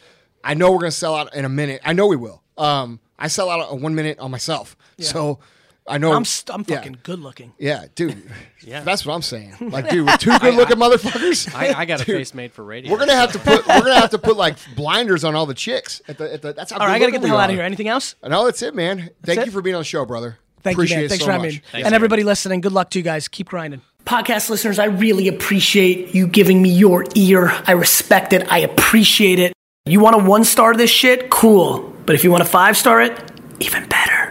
[0.47, 1.83] I know we're gonna sell out in a minute.
[1.85, 2.41] I know we will.
[2.57, 5.41] Um, I sell out in one minute on myself, so
[5.89, 6.77] I know I'm st- I'm yeah.
[6.77, 7.53] fucking good looking.
[7.59, 8.23] Yeah, dude.
[8.67, 8.81] Yeah.
[8.81, 9.55] That's what I'm saying.
[9.61, 11.55] Like, dude, we're two good looking motherfuckers.
[11.55, 12.91] I, I got a Dude, face made for radio.
[12.91, 15.55] We're gonna have to put we're gonna have to put like blinders on all the
[15.55, 16.53] chicks at the at the.
[16.53, 16.79] That's how.
[16.79, 17.65] All right, I gotta get the hell out of here.
[17.65, 18.17] Anything else?
[18.25, 19.11] No, that's it, man.
[19.23, 19.47] Thank it?
[19.47, 20.39] you for being on the show, brother.
[20.63, 21.09] Thank Appreciate you, man.
[21.11, 21.57] Thanks so for having me.
[21.59, 21.95] Thanks, and man.
[21.95, 23.29] everybody listening, good luck to you guys.
[23.29, 23.83] Keep grinding.
[24.07, 27.53] Podcast listeners, I really appreciate you giving me your ear.
[27.67, 28.51] I respect it.
[28.53, 29.53] I appreciate it.
[29.85, 31.29] You want to one star this shit?
[31.29, 31.93] Cool.
[32.07, 33.21] But if you want to five star it,
[33.59, 34.26] even better.